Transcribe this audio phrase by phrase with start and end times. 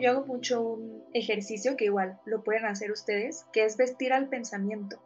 [0.00, 4.28] Yo hago mucho un ejercicio que igual lo pueden hacer ustedes, que es vestir al
[4.28, 4.98] pensamiento.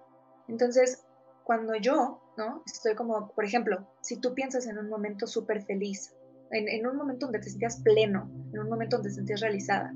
[0.49, 1.05] Entonces,
[1.45, 2.63] cuando yo, ¿no?
[2.67, 6.15] Estoy como, por ejemplo, si tú piensas en un momento súper feliz,
[6.51, 9.93] en, un momento donde te sentías pleno, en un momento donde te sentías realizada,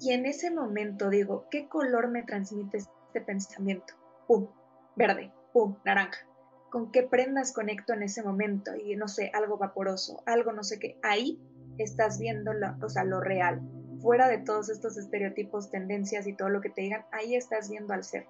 [0.00, 3.94] y en ese momento digo, ¿qué color me transmite este pensamiento?
[4.26, 4.48] Pum,
[4.96, 6.26] verde, pum, naranja.
[6.70, 8.74] ¿Con qué prendas conecto en ese momento?
[8.74, 10.98] Y no sé, algo vaporoso, algo no sé qué.
[11.02, 11.38] Ahí
[11.78, 13.60] estás viendo lo, o sea, lo real.
[14.02, 17.94] Fuera de todos estos estereotipos, tendencias y todo lo que te digan, ahí estás viendo
[17.94, 18.26] al ser.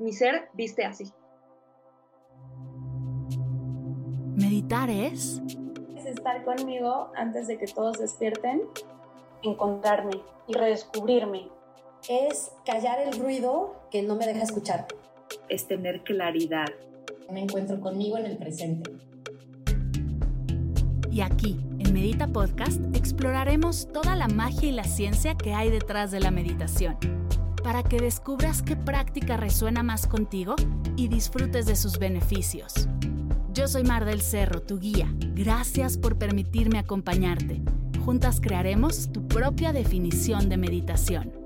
[0.00, 1.12] Mi ser viste así.
[4.34, 5.40] Meditar es...
[5.96, 8.62] Es estar conmigo antes de que todos despierten,
[9.44, 11.48] encontrarme y redescubrirme.
[12.08, 14.88] Es callar el ruido que no me deja escuchar.
[15.48, 16.66] Es tener claridad.
[17.30, 18.90] Me encuentro conmigo en el presente.
[21.12, 21.60] Y aquí,
[21.92, 26.96] Medita Podcast, exploraremos toda la magia y la ciencia que hay detrás de la meditación,
[27.62, 30.56] para que descubras qué práctica resuena más contigo
[30.96, 32.88] y disfrutes de sus beneficios.
[33.52, 35.12] Yo soy Mar del Cerro, tu guía.
[35.34, 37.60] Gracias por permitirme acompañarte.
[38.06, 41.41] Juntas crearemos tu propia definición de meditación.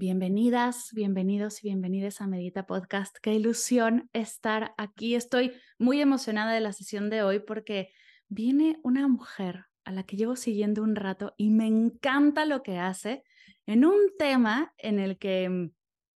[0.00, 3.14] Bienvenidas, bienvenidos y bienvenidas a Medita Podcast.
[3.20, 5.14] Qué ilusión estar aquí.
[5.14, 7.90] Estoy muy emocionada de la sesión de hoy porque
[8.26, 12.78] viene una mujer a la que llevo siguiendo un rato y me encanta lo que
[12.78, 13.24] hace
[13.66, 15.70] en un tema en el que mm,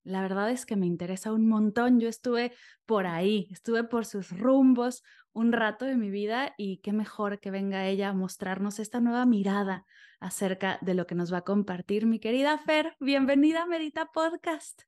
[0.04, 2.00] la verdad es que me interesa un montón.
[2.00, 2.54] Yo estuve
[2.86, 5.02] por ahí, estuve por sus rumbos
[5.34, 9.26] un rato de mi vida y qué mejor que venga ella a mostrarnos esta nueva
[9.26, 9.84] mirada
[10.24, 12.96] acerca de lo que nos va a compartir mi querida Fer.
[12.98, 14.84] Bienvenida a Medita Podcast.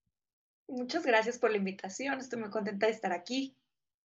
[0.66, 3.54] Muchas gracias por la invitación, estoy muy contenta de estar aquí.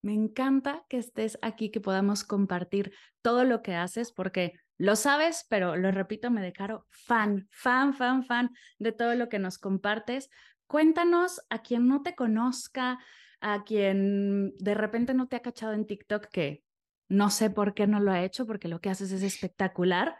[0.01, 2.91] Me encanta que estés aquí, que podamos compartir
[3.21, 8.25] todo lo que haces, porque lo sabes, pero lo repito, me declaro fan, fan, fan,
[8.25, 10.29] fan de todo lo que nos compartes.
[10.67, 12.99] Cuéntanos a quien no te conozca,
[13.39, 16.65] a quien de repente no te ha cachado en TikTok, que
[17.07, 20.17] no sé por qué no lo ha hecho, porque lo que haces es espectacular.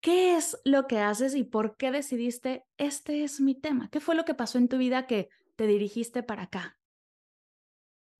[0.00, 3.88] ¿Qué es lo que haces y por qué decidiste, este es mi tema?
[3.90, 6.78] ¿Qué fue lo que pasó en tu vida que te dirigiste para acá?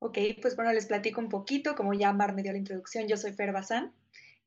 [0.01, 3.17] Ok, pues bueno, les platico un poquito, como ya Mar me dio la introducción, yo
[3.17, 3.93] soy Fer Bazán,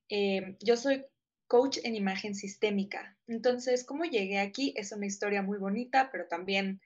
[0.09, 1.05] eh, yo soy
[1.47, 3.17] coach en imagen sistémica.
[3.27, 4.73] Entonces, ¿cómo llegué aquí?
[4.77, 6.81] Es una historia muy bonita, pero también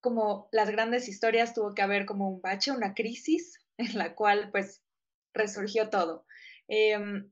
[0.00, 4.50] como las grandes historias tuvo que haber como un bache, una crisis en la cual
[4.50, 4.82] pues
[5.32, 6.24] resurgió todo.
[6.66, 7.30] Em,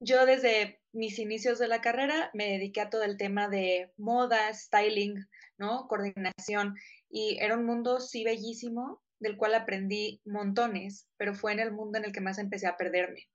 [0.00, 4.52] yo desde mis inicios de la carrera me dediqué a todo el tema de moda,
[4.52, 5.26] styling,
[5.58, 5.86] ¿no?
[5.88, 6.74] Coordinación
[7.10, 11.98] y era un mundo sí bellísimo del cual aprendí montones, pero fue en el mundo
[11.98, 13.28] en el que más empecé a perderme.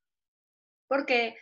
[0.87, 1.35] Porque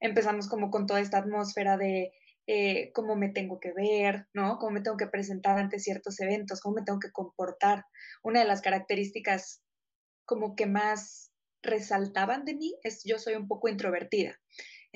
[0.00, 2.12] empezamos como con toda esta atmósfera de
[2.46, 4.58] eh, cómo me tengo que ver, ¿no?
[4.58, 7.84] Cómo me tengo que presentar ante ciertos eventos, cómo me tengo que comportar.
[8.22, 9.62] Una de las características
[10.24, 11.32] como que más
[11.62, 14.38] resaltaban de mí es yo soy un poco introvertida.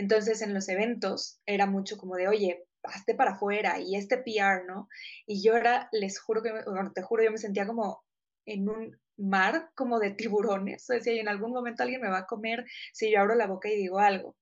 [0.01, 4.65] Entonces en los eventos era mucho como de, oye, hazte para afuera y este PR,
[4.67, 4.89] ¿no?
[5.27, 8.03] Y yo era, les juro que, bueno, te juro, yo me sentía como
[8.47, 10.89] en un mar como de tiburones.
[10.89, 13.69] O sea, en algún momento alguien me va a comer si yo abro la boca
[13.69, 14.39] y digo algo.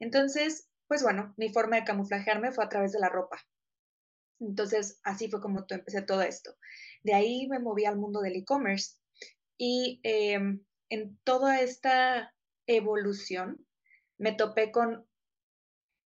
[0.00, 3.40] Entonces, pues bueno, mi forma de camuflajearme fue a través de la ropa.
[4.40, 6.56] Entonces, así fue como empecé todo esto.
[7.04, 8.96] De ahí me moví al mundo del e-commerce
[9.56, 12.34] y em, en toda esta
[12.66, 13.64] evolución
[14.18, 15.06] me topé con,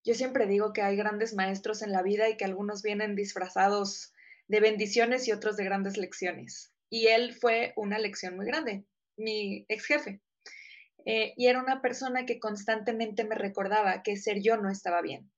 [0.04, 4.12] yo siempre digo que hay grandes maestros en la vida y que algunos vienen disfrazados
[4.48, 6.72] de bendiciones y otros de grandes lecciones.
[6.90, 8.84] Y él fue una lección muy grande,
[9.16, 10.20] mi ex jefe.
[11.04, 15.30] Eh, y era una persona que constantemente me recordaba que ser yo no estaba bien.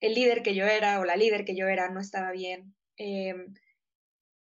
[0.00, 2.74] El líder que yo era o la líder que yo era no estaba bien.
[2.96, 3.54] Em,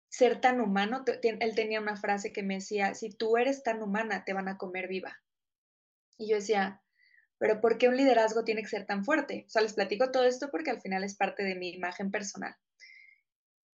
[0.08, 4.24] ser tan humano, él tenía una frase que me decía, si tú eres tan humana,
[4.24, 5.20] te van a comer viva.
[6.18, 6.83] Y yo decía,
[7.44, 9.44] pero ¿por qué un liderazgo tiene que ser tan fuerte?
[9.46, 12.56] O sea, les platico todo esto porque al final es parte de mi imagen personal.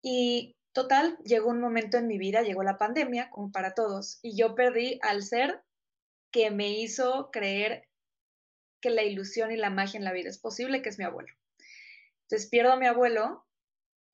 [0.01, 4.39] Y total, llegó un momento en mi vida, llegó la pandemia, como para todos, y
[4.39, 5.63] yo perdí al ser
[6.33, 7.87] que me hizo creer
[8.81, 11.35] que la ilusión y la magia en la vida es posible, que es mi abuelo.
[12.23, 13.45] Entonces pierdo a mi abuelo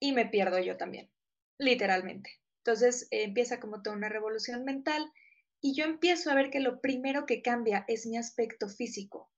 [0.01, 1.09] y me pierdo yo también,
[1.57, 2.29] literalmente.
[2.57, 5.13] Entonces empieza como toda una revolución mental
[5.61, 9.31] y yo empiezo a ver que lo primero que cambia es mi aspecto físico.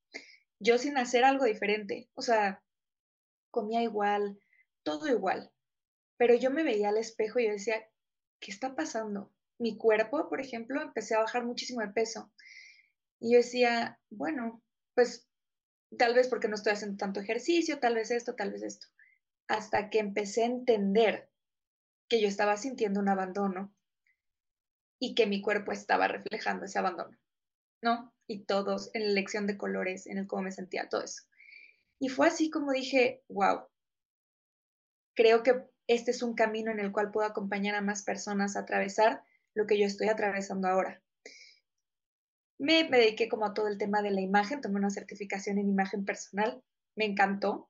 [0.60, 2.64] Yo sin hacer algo diferente, o sea,
[3.52, 4.40] comía igual,
[4.84, 5.52] todo igual,
[6.18, 7.88] pero yo me veía al espejo y yo decía,
[8.40, 9.32] ¿qué está pasando?
[9.60, 12.32] Mi cuerpo, por ejemplo, empecé a bajar muchísimo de peso.
[13.20, 14.62] Y yo decía, bueno,
[14.94, 15.28] pues
[15.98, 18.88] tal vez porque no estoy haciendo tanto ejercicio, tal vez esto, tal vez esto.
[19.48, 21.30] Hasta que empecé a entender
[22.10, 23.74] que yo estaba sintiendo un abandono
[25.00, 27.18] y que mi cuerpo estaba reflejando ese abandono,
[27.82, 28.14] ¿no?
[28.28, 31.24] Y todos en la elección de colores, en el cómo me sentía, todo eso.
[32.00, 33.62] Y fue así como dije, wow,
[35.16, 38.62] creo que este es un camino en el cual puedo acompañar a más personas a
[38.62, 41.02] atravesar lo que yo estoy atravesando ahora.
[42.60, 45.70] Me, me dediqué como a todo el tema de la imagen, tomé una certificación en
[45.70, 46.62] imagen personal,
[46.96, 47.70] me encantó,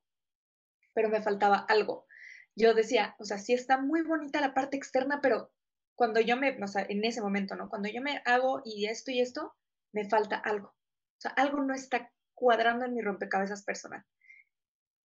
[0.93, 2.07] pero me faltaba algo.
[2.55, 5.51] Yo decía, o sea, sí está muy bonita la parte externa, pero
[5.95, 7.69] cuando yo me, o sea, en ese momento, ¿no?
[7.69, 9.53] Cuando yo me hago y esto y esto,
[9.91, 10.67] me falta algo.
[10.67, 14.05] O sea, algo no está cuadrando en mi rompecabezas personal.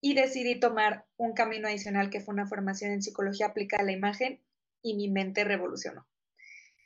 [0.01, 3.93] Y decidí tomar un camino adicional que fue una formación en psicología aplicada a la
[3.93, 4.43] imagen
[4.83, 6.07] y mi mente revolucionó.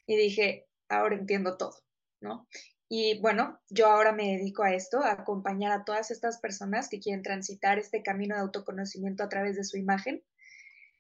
[0.07, 1.77] Y dije, ahora entiendo todo,
[2.21, 2.47] ¿no?
[2.89, 7.01] Y bueno, yo ahora me dedico a esto, a acompañar a todas estas personas que
[7.01, 10.23] quieren transitar este camino de autoconocimiento a través de su imagen.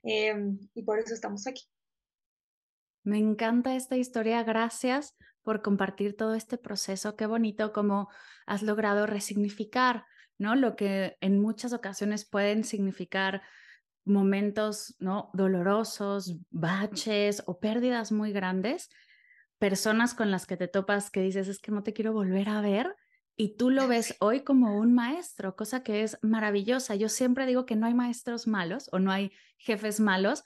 [0.02, 1.62] Em, y por eso estamos aquí.
[3.06, 4.43] Me encanta esta historia.
[4.43, 7.14] Gracias por compartir todo este proceso.
[7.14, 8.08] Qué bonito cómo
[8.47, 10.05] has logrado resignificar,
[10.38, 10.56] ¿no?
[10.56, 13.43] Lo que en muchas ocasiones pueden significar
[14.05, 15.31] momentos, ¿no?
[15.35, 18.91] Dolorosos, baches o pérdidas muy grandes
[19.58, 22.61] personas con las que te topas que dices, es que no te quiero volver a
[22.61, 22.93] ver,
[23.37, 26.97] y tú lo ves hoy como un maestro, cosa que es maravillosa.
[26.97, 30.43] Yo siempre digo que no hay maestros malos o no hay jefes malos,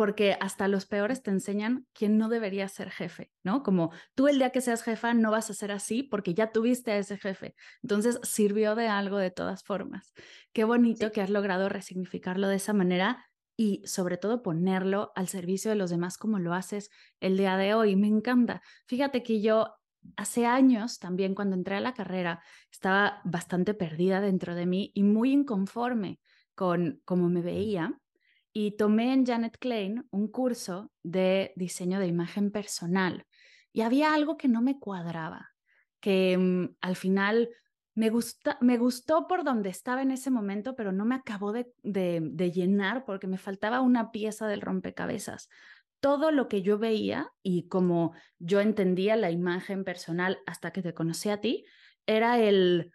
[0.00, 3.62] porque hasta los peores te enseñan quién no debería ser jefe, ¿no?
[3.62, 6.92] Como tú el día que seas jefa no vas a ser así porque ya tuviste
[6.92, 7.54] a ese jefe.
[7.82, 10.14] Entonces sirvió de algo de todas formas.
[10.54, 13.26] Qué bonito que has logrado resignificarlo de esa manera
[13.58, 16.88] y sobre todo ponerlo al servicio de los demás como lo haces
[17.20, 17.94] el día de hoy.
[17.94, 18.62] Me encanta.
[18.86, 19.74] Fíjate que yo
[20.16, 22.42] hace años también cuando entré a la carrera
[22.72, 26.20] estaba bastante perdida dentro de mí y muy inconforme
[26.54, 28.00] con cómo me veía
[28.52, 33.26] y tomé en Janet Klein un curso de diseño de imagen personal
[33.72, 35.50] y había algo que no me cuadraba,
[36.00, 37.50] que mm, al final
[37.94, 41.72] me, gusta, me gustó por donde estaba en ese momento, pero no me acabó de,
[41.82, 45.48] de, llenar porque me faltaba una pieza del rompecabezas.
[46.00, 50.94] Todo lo que yo veía y como yo entendía la imagen personal hasta que te
[50.94, 51.66] conocí a ti,
[52.06, 52.92] era el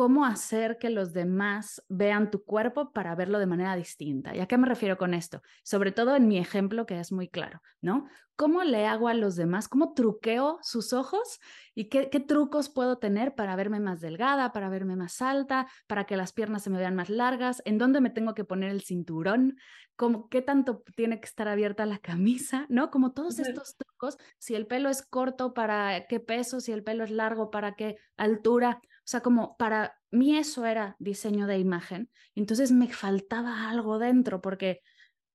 [0.00, 4.34] cómo hacer que los demás vean tu cuerpo para verlo de manera distinta.
[4.34, 5.42] ¿Y a qué me refiero con esto?
[5.62, 8.08] Sobre todo en mi ejemplo que es muy claro, ¿no?
[8.34, 9.68] ¿Cómo le hago a los demás?
[9.68, 11.38] ¿Cómo truqueo sus ojos?
[11.74, 16.06] ¿Y qué, qué trucos puedo tener para verme más delgada, para verme más alta, para
[16.06, 17.60] que las piernas se me vean más largas?
[17.66, 19.58] ¿En dónde me tengo que poner el cinturón?
[19.96, 22.64] ¿Cómo, ¿Qué tanto tiene que estar abierta la camisa?
[22.70, 22.90] ¿No?
[22.90, 26.60] Como todos estos trucos, si el pelo es corto, ¿para qué peso?
[26.60, 28.80] Si el pelo es largo, ¿para qué altura?
[29.00, 32.10] O sea, como para mí eso era diseño de imagen.
[32.34, 34.82] Entonces me faltaba algo dentro porque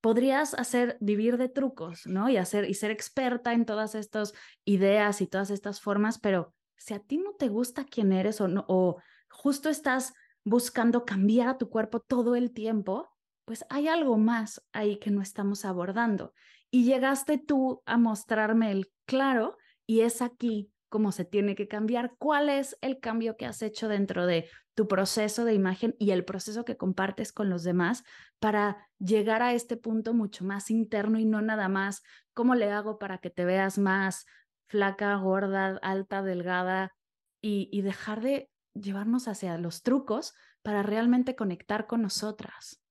[0.02, 2.30] podrías hacer vivir de trucos, ¿no?
[2.30, 6.94] Y hacer y ser experta en todas estas ideas y todas estas formas, pero si
[6.94, 8.98] a ti no te gusta quién eres o no o
[9.30, 13.10] justo estás buscando cambiar a tu cuerpo todo el tiempo,
[13.46, 16.34] pues hay algo más ahí que no estamos abordando.
[16.70, 19.58] Y llegaste tú a mostrarme el claro
[19.88, 23.88] y es aquí cómo se tiene que cambiar, cuál es el cambio que has hecho
[23.88, 28.04] dentro de tu proceso de imagen y el proceso que compartes con los demás
[28.40, 33.00] para llegar a este punto mucho más interno y no nada más cómo le hago
[33.00, 34.26] para que te veas más
[34.68, 36.94] flaca, gorda, alta, delgada
[37.42, 42.82] y, dejar de llevarnos hacia los trucos para realmente conectar con nosotras.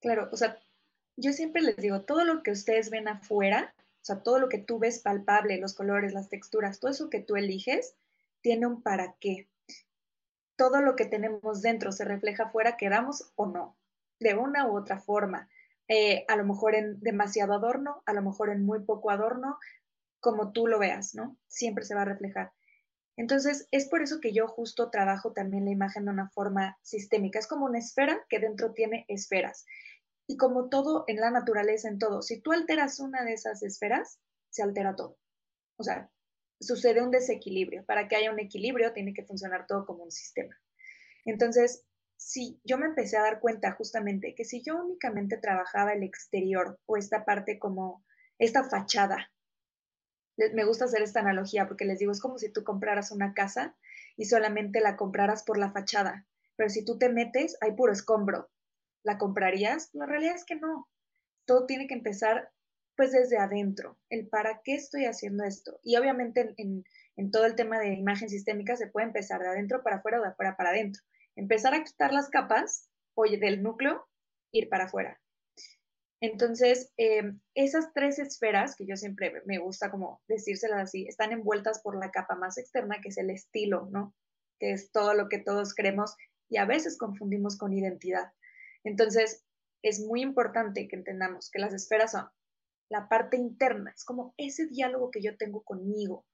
[0.00, 0.56] Claro, o sea,
[1.16, 3.74] yo siempre les digo, todo lo que ustedes ven afuera
[4.06, 7.36] sea, todo lo que tú ves palpable, los colores, las texturas, todo eso que tú
[7.36, 7.96] eliges,
[8.40, 9.48] tiene un para qué.
[10.56, 13.76] Todo lo que tenemos dentro se refleja afuera, queramos o no,
[14.20, 15.48] de una u otra forma.
[15.88, 19.58] Eh, a lo mejor en demasiado adorno, a lo mejor en muy poco adorno,
[20.20, 21.36] como tú lo veas, ¿no?
[21.46, 22.52] Siempre se va a reflejar.
[23.16, 27.38] Entonces, es por eso que yo justo trabajo también la imagen de una forma sistémica.
[27.38, 29.64] Es como una esfera que dentro tiene esferas.
[30.26, 34.18] Y como todo en la naturaleza, en todo, si tú alteras una de esas esferas,
[34.50, 35.18] se altera todo.
[35.76, 36.10] O sea,
[36.60, 37.84] sucede un desequilibrio.
[37.84, 40.56] Para que haya un equilibrio, tiene que funcionar todo como un sistema.
[41.24, 41.84] Entonces,
[42.16, 46.78] si yo me empecé a dar cuenta justamente que si yo únicamente trabajaba el exterior
[46.86, 48.04] o esta parte como
[48.38, 49.30] esta fachada,
[50.36, 53.76] me gusta hacer esta analogía porque les digo, es como si tú compraras una casa
[54.16, 58.50] y solamente la compraras por la fachada, pero si tú te metes, hay puro escombro.
[59.06, 59.90] ¿La comprarías?
[59.94, 60.88] La realidad es que no.
[61.46, 62.50] Todo tiene que empezar
[62.96, 65.78] pues desde adentro, el para qué estoy haciendo esto.
[65.82, 66.82] Y obviamente en,
[67.16, 70.22] en todo el tema de imagen sistémica se puede empezar de adentro para afuera o
[70.22, 71.02] de afuera para adentro
[71.36, 74.08] empezar a quitar las capas, oye, del núcleo,
[74.52, 75.20] ir para afuera.
[76.20, 81.80] Entonces, em, esas tres esferas, que yo siempre me gusta como decírselas así, están envueltas
[81.82, 84.14] por la capa más externa, que es el estilo, ¿no?
[84.58, 86.16] Que es todo lo que todos creemos
[86.48, 88.32] y a veces confundimos con identidad.
[88.86, 89.44] Entonces,
[89.82, 92.28] es muy importante que entendamos que las esferas son
[92.88, 96.24] la parte interna, es como ese diálogo que yo tengo conmigo,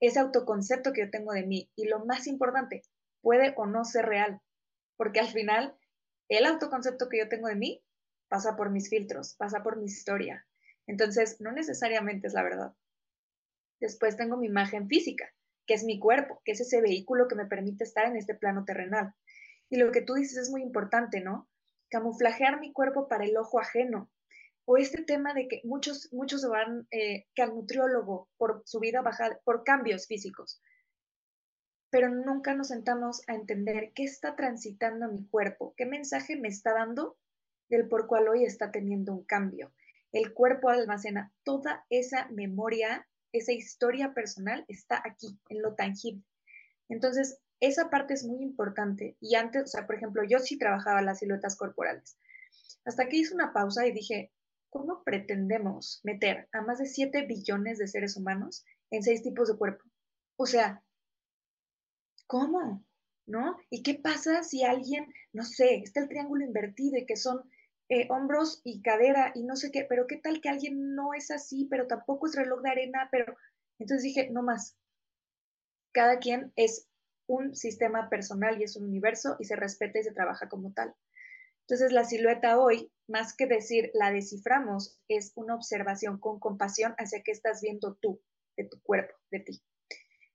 [0.00, 2.82] ese autoconcepto que yo tengo de mí y lo más importante,
[3.22, 4.42] puede o no ser real,
[4.98, 5.78] porque al final
[6.28, 7.82] el autoconcepto que yo tengo de mí
[8.28, 10.46] pasa por mis filtros, pasa por mi historia.
[10.86, 12.74] Entonces, no necesariamente es la verdad.
[13.80, 15.32] Después tengo mi imagen física,
[15.66, 18.66] que es mi cuerpo, que es ese vehículo que me permite estar en este plano
[18.66, 19.14] terrenal.
[19.70, 21.48] Y lo que tú dices es muy importante, ¿no?
[21.94, 24.10] Camuflajear mi cuerpo para el ojo ajeno.
[24.64, 28.80] O este tema de que muchos, muchos se van eh, que al nutriólogo por su
[28.80, 30.60] vida baja, por cambios físicos
[31.94, 36.72] pero nunca nos sentamos a entender qué está transitando mi cuerpo, qué mensaje me está
[36.72, 37.16] dando
[37.68, 39.72] del por cual hoy está teniendo un cambio.
[40.10, 46.24] El cuerpo almacena toda esa memoria, esa historia personal está aquí, en lo tangible.
[46.88, 49.16] Entonces, esa parte es muy importante.
[49.20, 52.18] Y antes, o sea, por ejemplo, yo sí trabajaba las siluetas corporales.
[52.84, 54.32] Hasta que hice una pausa y dije,
[54.70, 59.56] ¿cómo pretendemos meter a más de 7 billones de seres humanos en seis tipos de
[59.56, 59.84] cuerpo?
[60.36, 60.82] O sea,
[62.26, 62.84] ¿cómo?
[63.26, 63.56] ¿No?
[63.70, 67.48] ¿Y qué pasa si alguien, no sé, está el triángulo invertido y que son
[67.88, 71.30] eh, hombros y cadera y no sé qué, pero qué tal que alguien no es
[71.30, 73.36] así, pero tampoco es reloj de arena, pero
[73.78, 74.76] entonces dije, no más.
[75.92, 76.88] Cada quien es
[77.26, 80.94] un sistema personal y es un universo y se respeta y se trabaja como tal.
[81.66, 87.22] Entonces la silueta hoy, más que decir la desciframos, es una observación con compasión hacia
[87.22, 88.20] qué estás viendo tú,
[88.56, 89.62] de tu cuerpo, de ti.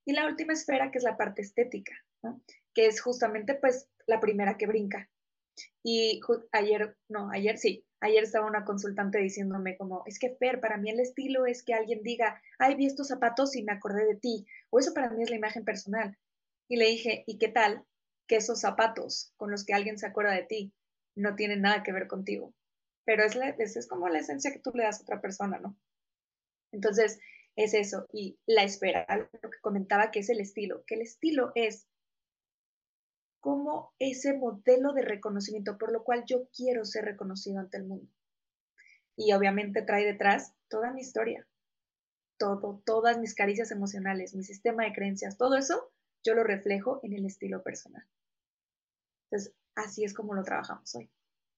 [0.06, 1.94] Y la última esfera, que es la parte estética,
[2.74, 5.08] que es justamente pues la primera que brinca.
[5.84, 6.20] Y
[6.52, 10.90] ayer, no, ayer sí, ayer estaba una consultante diciéndome como, es que Fer, para mí
[10.90, 14.48] el estilo es que alguien diga, ay, vi estos zapatos y me acordé de ti,
[14.72, 16.18] o eso para mí es la imagen personal.
[16.70, 17.84] Y le dije, ¿y qué tal
[18.28, 20.72] que esos zapatos con los que alguien se acuerda de ti
[21.16, 22.54] no tienen nada que ver contigo?
[23.06, 25.76] Pero es, es, como la esencia que tú le das a otra persona, ¿no?
[26.72, 27.20] Entonces,
[27.56, 28.06] es eso.
[28.14, 29.06] Y la espera,
[29.42, 31.88] lo que comentaba que es el estilo, que el estilo es
[33.40, 38.12] como ese modelo de reconocimiento por lo cual yo quiero ser reconocido ante el mundo.
[39.16, 41.48] Y obviamente trae detrás toda mi historia,
[42.38, 45.92] todo, todas mis caricias emocionales, mi sistema de creencias, todo eso
[46.24, 48.06] yo lo reflejo en el estilo personal.
[49.30, 51.10] Entonces, así es como lo trabajamos hoy.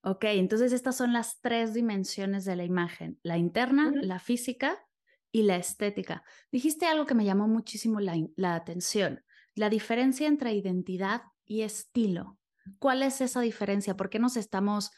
[0.04, 4.84] Ok, entonces estas son las tres dimensiones de la imagen, la interna, la física
[5.32, 6.24] y la estética.
[6.52, 12.40] Dijiste algo que me llamó muchísimo la, atención, la diferencia entre identidad y estilo.
[12.80, 13.96] ¿Cuál es esa diferencia?
[13.96, 14.92] ¿Por qué nos estamos,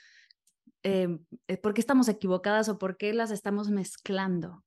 [0.84, 4.63] em, eh, por qué estamos equivocadas o por qué las estamos mezclando?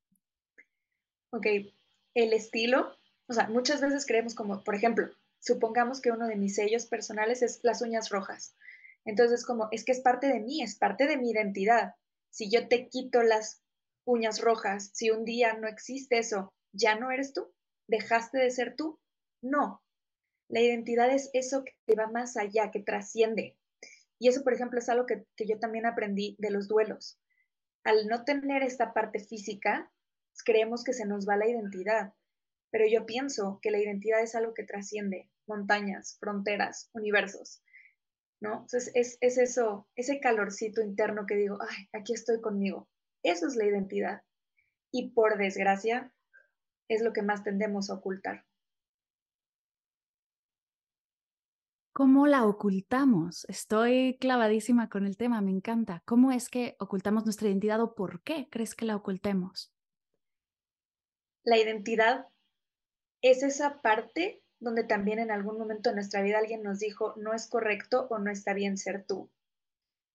[1.31, 1.47] Ok,
[2.13, 2.96] el estilo,
[3.27, 7.41] o sea, muchas veces creemos como, por ejemplo, supongamos que uno de mis sellos personales
[7.41, 8.55] es las uñas rojas.
[9.05, 11.95] Entonces, como, es que es parte de mí, es parte de mi identidad.
[12.29, 13.61] Si yo te quito las
[14.05, 17.53] uñas rojas, si un día no existe eso, ¿ya no eres tú?
[17.87, 18.99] ¿Dejaste de ser tú?
[19.41, 19.81] No.
[20.49, 23.57] La identidad es eso que va más allá, que trasciende.
[24.19, 27.19] Y eso, por ejemplo, es algo que, yo también aprendí de los duelos.
[27.83, 29.91] Al no tener esta parte física,
[30.45, 32.13] creemos que se nos va la identidad.
[32.71, 37.63] Pero yo pienso que la identidad es algo que trasciende montañas, fronteras, universos.
[38.39, 38.53] ¿No?
[38.53, 42.87] Entonces es, es eso, ese calorcito interno que digo, ay, aquí estoy conmigo,
[43.23, 44.21] eso es la identidad.
[44.91, 46.13] Y por desgracia,
[46.87, 48.45] es lo que más tendemos a ocultar.
[51.93, 53.45] ¿Cómo la ocultamos?
[53.49, 56.03] Estoy clavadísima con el tema, me encanta.
[56.05, 59.73] ¿Cómo es que ocultamos nuestra identidad o por qué crees que la ocultemos?
[61.43, 62.27] La identidad
[63.21, 67.33] es esa parte donde también en algún momento de nuestra vida alguien nos dijo, no
[67.33, 69.29] es correcto o no está bien ser tú.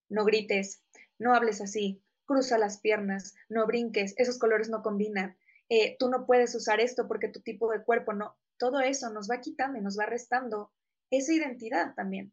[0.09, 0.83] No grites,
[1.19, 5.37] no hables así, cruza las piernas, no brinques, esos colores no combinan,
[5.69, 8.37] eh, tú no puedes usar esto porque tu tipo de cuerpo no.
[8.59, 10.73] Todo eso nos va quitando y nos va restando
[11.11, 12.33] esa identidad también.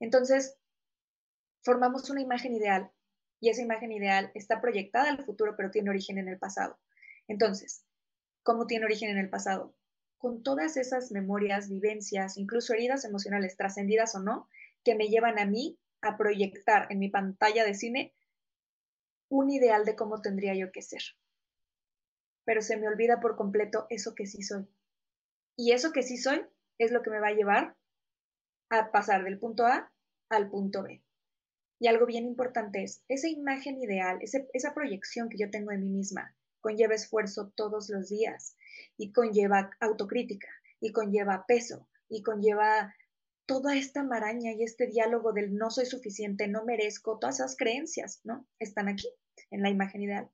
[0.00, 0.56] Entonces,
[1.62, 2.90] formamos una imagen ideal
[3.40, 6.78] y esa imagen ideal está proyectada al futuro, pero tiene origen en el pasado.
[7.28, 7.84] Entonces,
[8.42, 9.74] ¿cómo tiene origen en el pasado?
[10.18, 14.48] Con todas esas memorias, vivencias, incluso heridas emocionales, trascendidas o no,
[14.84, 18.14] que me llevan a mí a proyectar en mi pantalla de cine
[19.28, 21.02] un ideal de cómo tendría yo que ser.
[22.44, 24.68] Pero se me olvida por completo eso que sí soy.
[25.56, 26.44] Y eso que sí soy
[26.78, 27.76] es lo que me va a llevar
[28.70, 29.92] a pasar del punto A
[30.28, 31.02] al punto B.
[31.78, 35.88] Y algo bien importante es, esa imagen ideal, esa proyección que yo tengo de mí
[35.88, 38.56] misma, conlleva esfuerzo todos los días
[38.96, 40.48] y conlleva autocrítica
[40.80, 42.94] y conlleva peso y conlleva
[43.44, 48.22] toda esta maraña y este diálogo del no soy suficiente, no merezco, todas esas creencias,
[48.24, 48.48] ¿no?
[48.58, 49.10] Están aquí,
[49.50, 50.30] en la imagen ideal.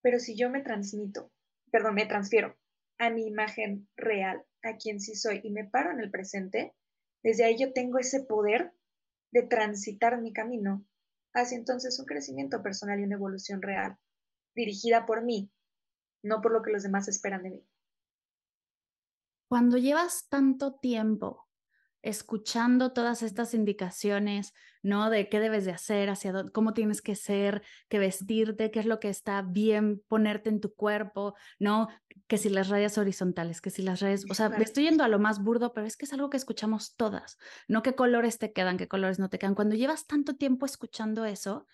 [0.00, 1.30] Pero si yo me transmito,
[1.70, 2.56] perdón, me transfiero
[2.96, 6.72] a mi imagen real, a quien sí soy, y me paro en el presente,
[7.22, 8.72] desde ahí yo tengo ese poder
[9.30, 10.86] de transitar mi camino
[11.34, 13.98] hacia entonces un crecimiento personal y una evolución real,
[14.58, 15.50] dirigida por mí,
[16.22, 17.66] no por lo que los demás esperan de mí.
[19.48, 21.48] Cuando llevas tanto tiempo
[22.02, 25.10] escuchando todas estas indicaciones, ¿no?
[25.10, 28.86] De qué debes de hacer, hacia dónde, cómo tienes que ser, qué vestirte, qué es
[28.86, 31.88] lo que está bien ponerte en tu cuerpo, ¿no?
[32.26, 35.08] Que si las rayas horizontales, que si las rayas, o sea, me estoy yendo a
[35.08, 37.38] lo más burdo, pero es que es algo que escuchamos todas,
[37.68, 39.54] no qué colores te quedan, qué colores no te quedan.
[39.54, 41.66] Cuando llevas tanto tiempo escuchando eso,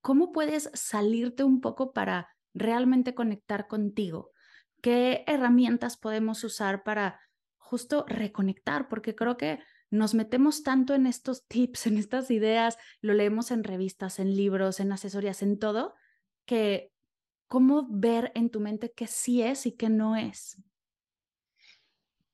[0.00, 4.32] ¿cómo puedes salirte un poco para realmente conectar contigo?
[4.80, 7.20] ¿Qué herramientas podemos usar para
[7.68, 9.58] justo reconectar, porque creo que
[9.90, 14.80] nos metemos tanto en estos tips, en estas ideas, lo leemos en revistas, en libros,
[14.80, 15.94] en asesorías, en todo,
[16.46, 16.92] que
[17.46, 20.56] cómo ver en tu mente qué sí es y qué no es.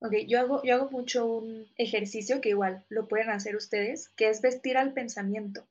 [0.00, 4.28] Ok, yo hago, yo hago mucho un ejercicio que igual lo pueden hacer ustedes, que
[4.28, 5.66] es vestir al pensamiento.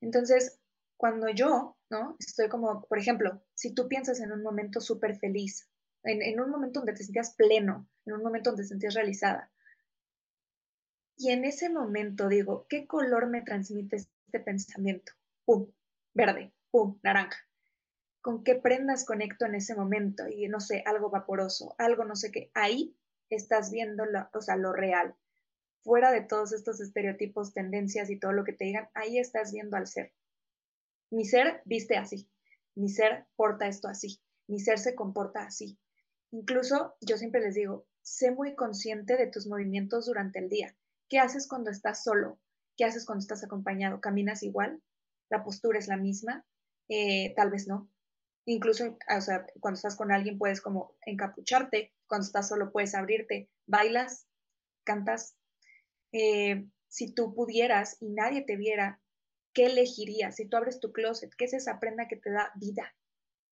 [0.00, 0.60] Entonces,
[0.96, 2.16] cuando yo, ¿no?
[2.18, 5.68] Estoy como, por ejemplo, si tú piensas en un momento súper feliz,
[6.02, 9.50] en, un momento donde te sentías pleno, en un momento donde te sentías realizada.
[11.16, 15.12] Y en ese momento digo, ¿qué color me transmite este pensamiento?
[15.44, 15.70] Pum,
[16.14, 17.38] verde, pum, naranja.
[18.20, 20.28] ¿Con qué prendas conecto en ese momento?
[20.28, 22.50] Y no sé, algo vaporoso, algo no sé qué.
[22.54, 22.96] Ahí
[23.30, 25.14] estás viendo lo, o sea, lo real.
[25.82, 29.76] Fuera de todos estos estereotipos, tendencias y todo lo que te digan, ahí estás viendo
[29.76, 30.12] al ser.
[31.10, 32.28] Mi ser viste así,
[32.74, 35.78] mi ser porta esto así, mi ser se comporta así,
[36.32, 40.76] Incluso yo siempre les digo, sé muy consciente de tus movimientos durante el día.
[41.08, 42.38] ¿Qué haces cuando estás solo?
[42.76, 44.00] ¿Qué haces cuando estás acompañado?
[44.00, 44.82] ¿Caminas igual?
[45.30, 46.44] ¿La postura es la misma?
[46.88, 47.90] Eh, tal vez no.
[48.44, 53.48] Incluso, o sea, cuando estás con alguien puedes como encapucharte, cuando estás solo puedes abrirte,
[53.66, 54.26] bailas,
[54.84, 55.36] cantas.
[56.12, 59.00] Eh, si tú pudieras y nadie te viera,
[59.56, 60.36] ¿qué elegirías?
[60.36, 62.94] Si tú abres tu closet, ¿qué es esa prenda que te da vida?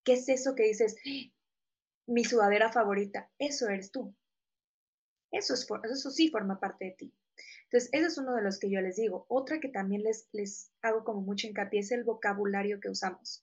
[0.05, 0.97] ¿Qué es eso que dices,
[2.07, 4.15] mi sudadera favorita, eso eres tú.
[5.31, 7.15] Eso, es, eso sí forma parte de ti.
[7.65, 9.25] Entonces, ese es uno de los que yo les digo.
[9.31, 13.43] Otra que también les, les hago como mucho hincapié es el vocabulario que usamos.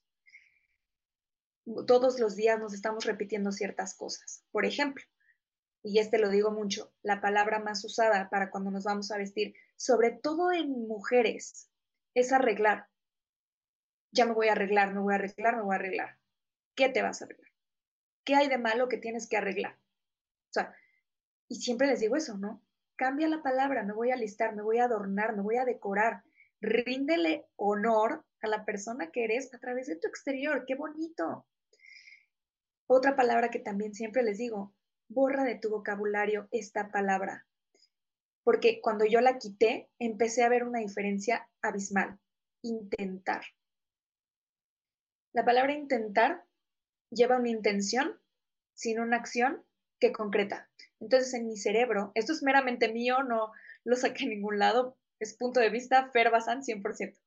[1.88, 4.44] Todos los días nos estamos repitiendo ciertas cosas.
[4.52, 5.04] Por ejemplo,
[5.82, 9.52] y este lo digo mucho, la palabra más usada para cuando nos vamos a vestir,
[9.76, 11.71] sobre todo en mujeres,
[12.14, 12.88] es arreglar.
[14.10, 16.18] Ya me voy a arreglar, me voy a arreglar, me voy a arreglar.
[16.74, 17.50] ¿Qué te vas a arreglar?
[18.24, 19.74] ¿Qué hay de malo que tienes que arreglar?
[19.74, 20.74] O sea,
[21.48, 22.62] y siempre les digo eso, ¿no?
[22.96, 26.22] Cambia la palabra, me voy a listar, me voy a adornar, me voy a decorar.
[26.60, 30.64] Ríndele honor a la persona que eres a través de tu exterior.
[30.66, 31.46] ¡Qué bonito!
[32.86, 34.74] Otra palabra que también siempre les digo,
[35.08, 37.46] borra de tu vocabulario esta palabra.
[38.44, 42.18] Porque cuando yo la quité, empecé a ver una diferencia abismal.
[42.62, 43.42] Intentar.
[45.32, 46.44] La palabra intentar
[47.10, 48.20] lleva una intención
[48.74, 49.64] sin una acción
[50.00, 50.68] que concreta.
[51.00, 53.52] Entonces, en mi cerebro, esto es meramente mío, no
[53.84, 57.18] lo saqué en ningún lado, es punto de vista Fer 100%.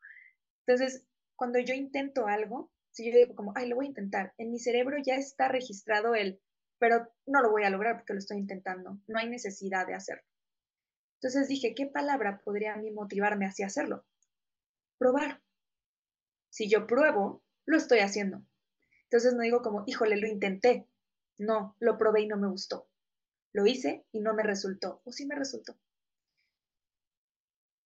[0.68, 4.52] Entonces, cuando yo intento algo, si yo digo como, ay, lo voy a intentar, en
[4.52, 6.42] mi cerebro ya está registrado el,
[6.80, 10.24] pero no lo voy a lograr porque lo estoy intentando, no hay necesidad de hacerlo.
[11.26, 14.06] Entonces dije, ¿qué palabra podría a mí motivarme hacia hacerlo?
[15.00, 15.42] Probar.
[16.52, 18.46] Si yo pruebo, lo estoy haciendo.
[19.06, 20.88] Entonces no digo como, híjole, lo intenté.
[21.40, 22.88] No, lo probé y no me gustó.
[23.54, 25.76] lo hice y no me resultó, o sí me resultó.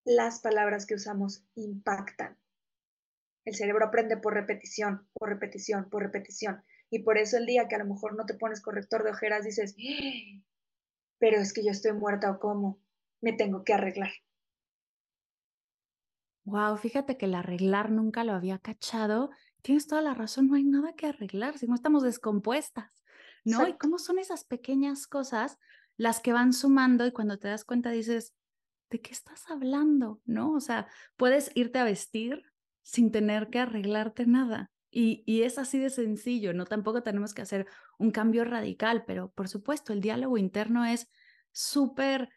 [0.03, 2.37] Las palabras que usamos impactan.
[3.45, 6.61] El cerebro aprende por repetición, por repetición, por repetición.
[6.89, 9.45] Y por eso el día que a lo mejor no te pones corrector de ojeras
[9.45, 10.43] dices, ¡Ah!
[11.19, 12.81] pero es que yo estoy muerta o cómo,
[13.21, 14.11] me tengo que arreglar.
[16.45, 19.29] Wow, fíjate que el arreglar nunca lo había cachado.
[19.61, 23.03] Tienes toda la razón, no hay nada que arreglar, si no estamos descompuestas,
[23.43, 23.67] ¿no?
[23.67, 25.59] Y cómo son esas pequeñas cosas
[25.97, 28.33] las que van sumando y cuando te das cuenta dices,
[28.89, 30.21] ¿de qué estás hablando?
[30.25, 30.53] ¿No?
[30.53, 32.41] O sea, puedes irte a vestir
[32.81, 34.71] sin tener que arreglarte nada.
[34.91, 37.67] Y, y, es así de sencillo, no tampoco tenemos que hacer
[37.99, 41.11] un cambio radical, pero por supuesto el diálogo interno es
[41.51, 42.29] súper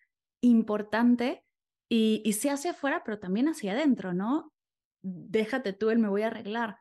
[0.42, 1.44] importante
[1.88, 4.52] y, y se hace afuera, pero también hacia adentro, ¿no?
[5.02, 6.78] Déjate tú el me voy a arreglar.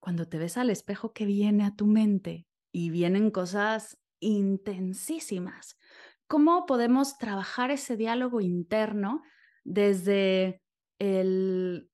[0.00, 2.46] Cuando te ves al espejo, ¿qué viene a tu mente?
[2.72, 5.78] Y vienen cosas intensísimas.
[6.26, 9.22] ¿Cómo podemos trabajar ese diálogo interno
[9.64, 10.60] desde
[10.98, 11.90] el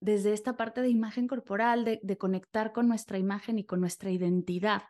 [0.00, 4.10] desde esta parte de imagen corporal, de, de, conectar con nuestra imagen y con nuestra
[4.10, 4.82] identidad,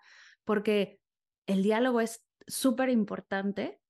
[0.44, 0.98] porque
[1.46, 3.80] el diálogo es súper importante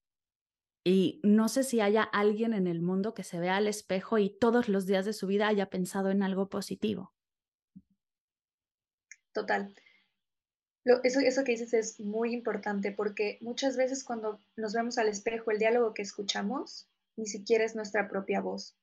[0.84, 4.28] y no sé si haya alguien en el mundo que se vea al espejo y
[4.28, 7.14] todos los días de su vida haya pensado en algo positivo.
[9.32, 9.74] Total.
[11.02, 15.50] Eso, eso que dices es muy importante porque muchas veces cuando nos vemos al espejo,
[15.50, 18.76] el diálogo que escuchamos ni siquiera es nuestra propia voz.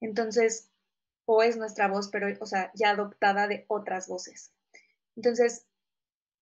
[0.00, 0.70] Entonces,
[1.24, 4.52] o es nuestra voz, pero, o sea, ya adoptada de otras voces.
[5.16, 5.66] Entonces,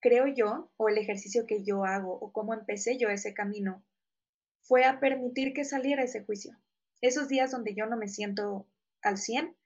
[0.00, 3.85] creo yo, o el ejercicio que yo hago, o cómo empecé yo ese camino,
[4.66, 6.57] fue a permitir que saliera ese juicio.
[7.00, 8.66] Esos días donde yo no me siento
[9.02, 9.57] al 100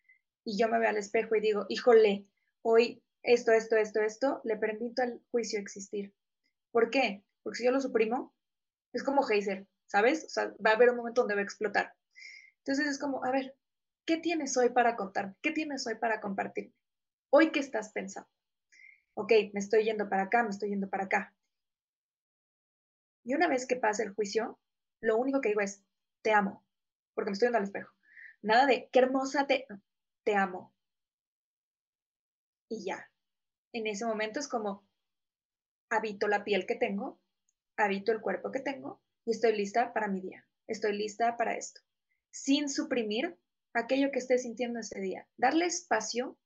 [0.44, 2.26] y yo me veo al espejo y digo, híjole,
[2.62, 6.14] hoy esto, esto, esto, esto, le permito al juicio existir.
[6.70, 7.24] ¿Por qué?
[7.42, 8.34] Porque si yo lo suprimo,
[8.92, 10.24] es como Heiser, ¿sabes?
[10.24, 11.94] O sea, va a haber un momento donde va a explotar.
[12.58, 13.56] Entonces es como, a ver,
[14.04, 15.34] ¿qué tienes hoy para contarme?
[15.40, 16.74] ¿Qué tienes hoy para compartirme?
[17.30, 18.28] ¿Hoy qué estás pensando?
[19.14, 21.34] Ok, me estoy yendo para acá, me estoy yendo para acá.
[23.24, 24.58] Y una vez que pasa el juicio,
[25.00, 25.82] lo único que digo es,
[26.22, 26.64] te amo,
[27.14, 27.94] porque me estoy viendo al espejo.
[28.42, 29.66] Nada de, qué hermosa te,
[30.24, 30.74] te amo.
[32.68, 33.10] Y ya.
[33.72, 34.86] En ese momento es como,
[35.88, 37.20] habito la piel que tengo,
[37.76, 40.46] habito el cuerpo que tengo y estoy lista para mi día.
[40.66, 41.80] Estoy lista para esto.
[42.30, 43.36] Sin suprimir
[43.74, 45.28] aquello que esté sintiendo ese día.
[45.36, 46.38] Darle espacio.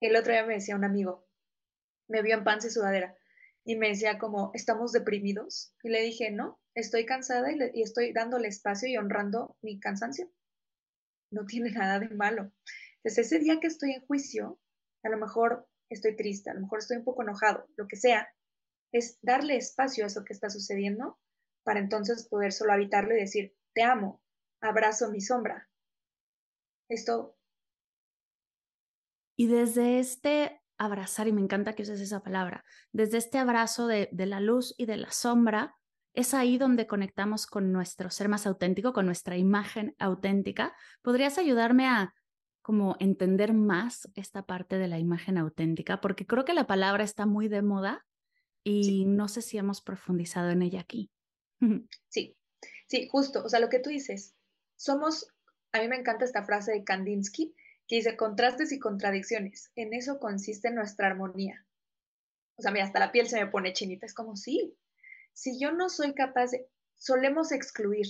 [0.00, 1.26] El otro día me decía un amigo,
[2.06, 3.16] me vio en panza y sudadera
[3.64, 5.74] y me decía como, ¿estamos deprimidos?
[5.82, 10.30] Y le dije, no, estoy cansada y, estoy dándole espacio y honrando mi cansancio.
[11.30, 12.52] No tiene nada de malo.
[13.02, 14.60] Entonces, ese día que estoy en juicio,
[15.02, 18.28] a lo mejor estoy triste, a lo mejor estoy un poco enojado, lo que sea,
[18.92, 21.18] es darle espacio a eso que está sucediendo
[21.62, 24.22] para entonces poder solo habitarlo y decir, te amo,
[24.60, 25.68] abrazo mi sombra.
[26.88, 27.36] Esto.
[29.36, 34.08] Y desde este abrazar, y me encanta que uses esa palabra, desde este abrazo de,
[34.12, 35.78] de la luz y de la sombra,
[36.14, 40.74] es ahí donde conectamos con nuestro ser más auténtico, con nuestra imagen auténtica.
[41.02, 42.14] ¿Podrías ayudarme a
[42.62, 46.00] como entender más esta parte de la imagen auténtica?
[46.00, 48.04] Porque creo que la palabra está muy de moda
[48.64, 51.10] y no sé si hemos profundizado en ella aquí.
[52.08, 52.36] Sí,
[52.86, 53.44] sí, justo.
[53.44, 54.34] O sea, lo que tú dices,
[54.76, 55.32] somos,
[55.72, 57.54] a mí me encanta esta frase de Kandinsky,
[57.86, 59.70] que dice contrastes y contradicciones.
[59.74, 61.66] En eso consiste nuestra armonía.
[62.56, 64.06] O sea, mira, hasta la piel se me pone chinita.
[64.06, 64.76] Es como, sí,
[65.38, 68.08] si yo no soy capaz de, solemos excluir.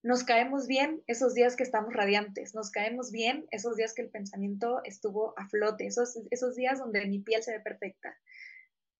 [0.00, 4.10] Nos caemos bien esos días que estamos radiantes, nos caemos bien esos días que el
[4.10, 8.16] pensamiento estuvo a flote, esos, esos días donde mi piel se ve perfecta.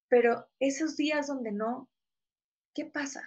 [0.09, 1.89] Pero esos días donde no,
[2.75, 3.23] ¿qué pasa?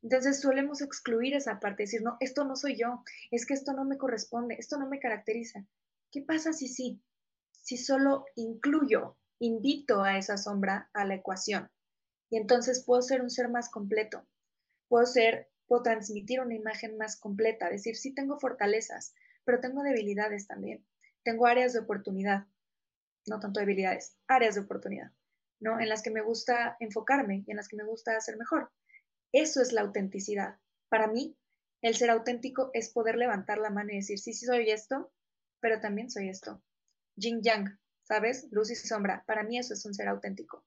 [0.00, 3.84] Entonces solemos excluir esa parte, decir, no, esto no soy yo, es que esto no
[3.84, 5.66] me corresponde, esto no me caracteriza.
[6.10, 7.02] ¿Qué pasa si sí?
[7.60, 11.70] Si solo incluyo, invito a esa sombra a la ecuación.
[12.30, 14.26] Y entonces puedo ser un ser más completo,
[14.88, 20.46] puedo ser, puedo transmitir una imagen más completa, decir, sí tengo fortalezas, pero tengo debilidades
[20.46, 20.84] también,
[21.22, 22.46] tengo áreas de oportunidad,
[23.26, 25.12] no tanto debilidades, áreas de oportunidad,
[25.60, 25.80] ¿no?
[25.80, 28.72] En las que me gusta enfocarme y en las que me gusta hacer mejor.
[29.32, 30.58] Eso es la autenticidad.
[30.88, 31.36] Para mí,
[31.82, 35.12] el ser auténtico es poder levantar la mano y decir, sí, sí soy esto,
[35.60, 36.62] pero también soy esto.
[37.16, 38.48] Yin Yang, ¿sabes?
[38.50, 39.24] Luz y sombra.
[39.26, 40.64] Para mí eso es un ser auténtico.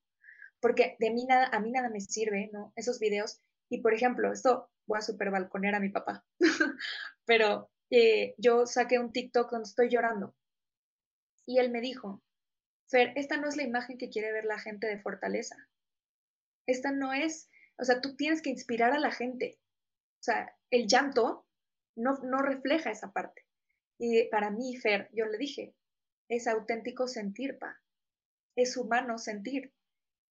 [0.62, 2.74] Porque de mí nada, a mí nada me sirve, ¿no?
[2.76, 3.42] Esos videos.
[3.70, 6.26] Y por ejemplo, esto voy a super balconear a mi papá.
[7.26, 10.36] pero eh, yo saqué un TikTok donde estoy llorando.
[11.46, 12.22] Y él me dijo,
[12.88, 15.56] Fer, esta no es la imagen que quiere ver la gente de fortaleza.
[16.66, 19.60] Esta no es O sea, tú tienes que inspirar a la gente.
[20.20, 21.48] O sea, el llanto
[21.96, 23.46] no, no refleja esa parte.
[23.98, 25.76] Y para mí, Fer, yo le dije,
[26.30, 27.82] es auténtico sentir, pa.
[28.56, 29.74] Es humano sentir.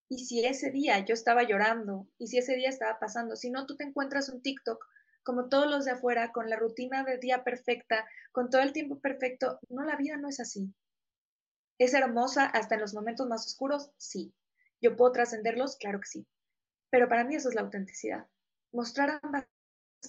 [0.09, 3.67] Y si ese día yo estaba llorando, y si ese día estaba pasando, si no,
[3.67, 4.85] tú te encuentras un TikTok
[5.29, 8.99] como todos los de afuera, con la rutina de día perfecta, con todo el tiempo
[8.99, 9.61] perfecto.
[9.69, 10.73] No, la vida no es así.
[11.77, 13.91] ¿Es hermosa hasta en los momentos más oscuros?
[13.99, 14.33] Sí.
[14.81, 15.77] ¿Yo puedo trascenderlos?
[15.77, 16.27] Claro que sí.
[16.89, 18.27] Pero para mí eso es la autenticidad.
[18.73, 19.45] Mostrar ambas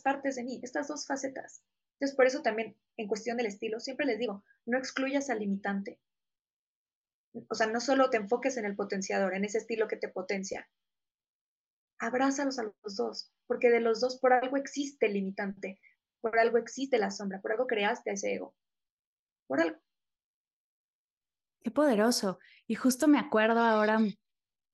[0.01, 1.63] partes de mí, estas dos facetas.
[1.95, 5.99] Entonces, por eso también, en cuestión del estilo, siempre les digo, no excluyas al limitante.
[7.49, 10.67] O sea, no solo te enfoques en el potenciador, en ese estilo que te potencia.
[11.99, 15.79] Abrázalos a los dos, porque de los dos por algo existe el limitante,
[16.21, 18.55] por algo existe la sombra, por algo creaste ese ego.
[19.47, 19.77] Por algo.
[21.61, 22.39] Qué poderoso.
[22.67, 23.99] Y justo me acuerdo ahora,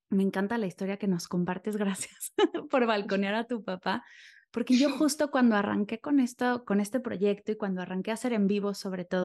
[0.09, 2.33] me encanta la historia que nos compartes, gracias
[2.69, 4.03] por balconear a tu papá,
[4.51, 8.33] porque yo justo cuando arranqué con esto, con este proyecto y cuando arranqué a hacer
[8.33, 9.24] en vivo sobre todo.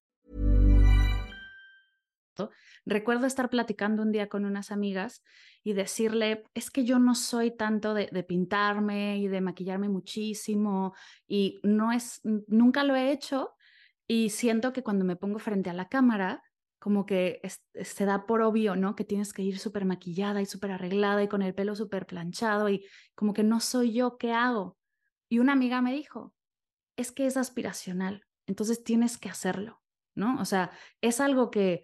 [2.85, 5.23] Recuerdo estar platicando un día con unas amigas
[5.63, 10.93] y decirle, es que yo no soy tanto de, pintarme y de maquillarme muchísimo
[11.27, 13.51] y no es, nunca lo he hecho
[14.07, 16.43] y siento que cuando me pongo frente a la cámara,
[16.79, 17.39] como que
[17.81, 18.95] se da por obvio, ¿no?
[18.95, 22.69] Que tienes que ir súper maquillada y súper arreglada y con el pelo súper planchado
[22.69, 24.77] y como que no soy yo, ¿qué hago?
[25.29, 26.33] Y una amiga me dijo,
[26.97, 29.81] es que es aspiracional, entonces tienes que hacerlo,
[30.15, 30.41] ¿no?
[30.41, 31.83] O sea, es algo que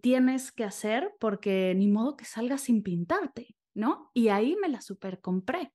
[0.00, 4.10] tienes que hacer porque ni modo que salgas sin pintarte, ¿no?
[4.14, 5.72] Y ahí me la super compré.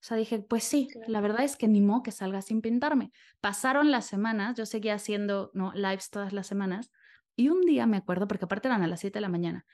[0.00, 3.10] O sea, dije, pues sí, la verdad es que ni modo que salga sin pintarme.
[3.40, 5.72] Pasaron las semanas, yo seguía haciendo ¿no?
[5.74, 6.92] lives todas las semanas,
[7.34, 9.66] y un día me acuerdo, porque aparte eran a las 7 de la mañana,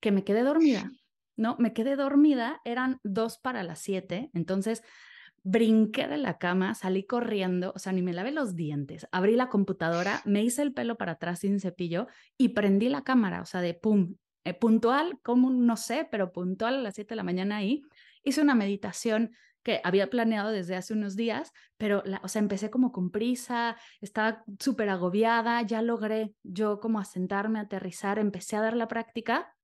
[0.00, 0.90] que me quedé dormida,
[1.36, 1.56] ¿no?
[1.58, 4.82] Me quedé dormida, eran dos para las 7, entonces
[5.42, 9.48] brinqué de la cama, salí corriendo, o sea, ni me lavé los dientes, abrí la
[9.48, 13.62] computadora, me hice el pelo para atrás sin cepillo y prendí la cámara, o sea,
[13.62, 17.56] de pum, eh, puntual, como no sé, pero puntual a las 7 de la mañana
[17.56, 17.82] ahí,
[18.22, 22.70] hice una meditación que había planeado desde hace unos días, pero, la, o sea, empecé
[22.70, 28.76] como con prisa, estaba súper agobiada, ya logré yo como asentarme, aterrizar, empecé a dar
[28.76, 29.54] la práctica.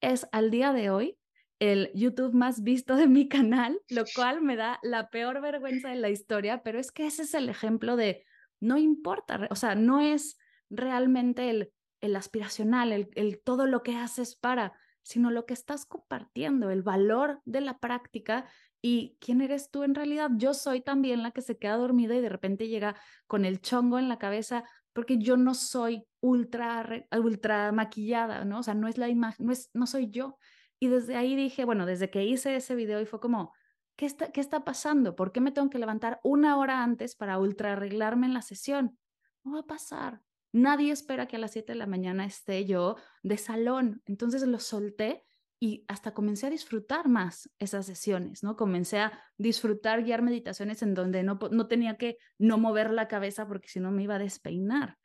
[0.00, 1.18] Es al día de hoy
[1.58, 5.96] el YouTube más visto de mi canal, lo cual me da la peor vergüenza de
[5.96, 8.24] la historia, pero es que ese es el ejemplo de
[8.60, 10.38] no importa, o sea, no es
[10.70, 15.86] realmente el, el aspiracional, el, el todo lo que haces para, sino lo que estás
[15.86, 18.46] compartiendo, el valor de la práctica
[18.82, 20.30] y quién eres tú en realidad.
[20.36, 23.98] Yo soy también la que se queda dormida y de repente llega con el chongo
[23.98, 28.60] en la cabeza porque yo no soy ultra ultra maquillada, ¿no?
[28.60, 30.38] O sea, no es la imagen, no es no soy yo.
[30.78, 33.52] Y desde ahí dije, bueno, desde que hice ese video y fue como,
[33.96, 35.16] ¿qué está, ¿qué está pasando?
[35.16, 38.98] ¿Por qué me tengo que levantar una hora antes para ultra arreglarme en la sesión?
[39.42, 40.20] No va a pasar.
[40.52, 44.02] Nadie espera que a las 7 de la mañana esté yo de salón.
[44.06, 45.24] Entonces lo solté
[45.58, 48.56] y hasta comencé a disfrutar más esas sesiones, ¿no?
[48.56, 53.46] Comencé a disfrutar guiar meditaciones en donde no, no tenía que no mover la cabeza
[53.48, 54.98] porque si no me iba a despeinar.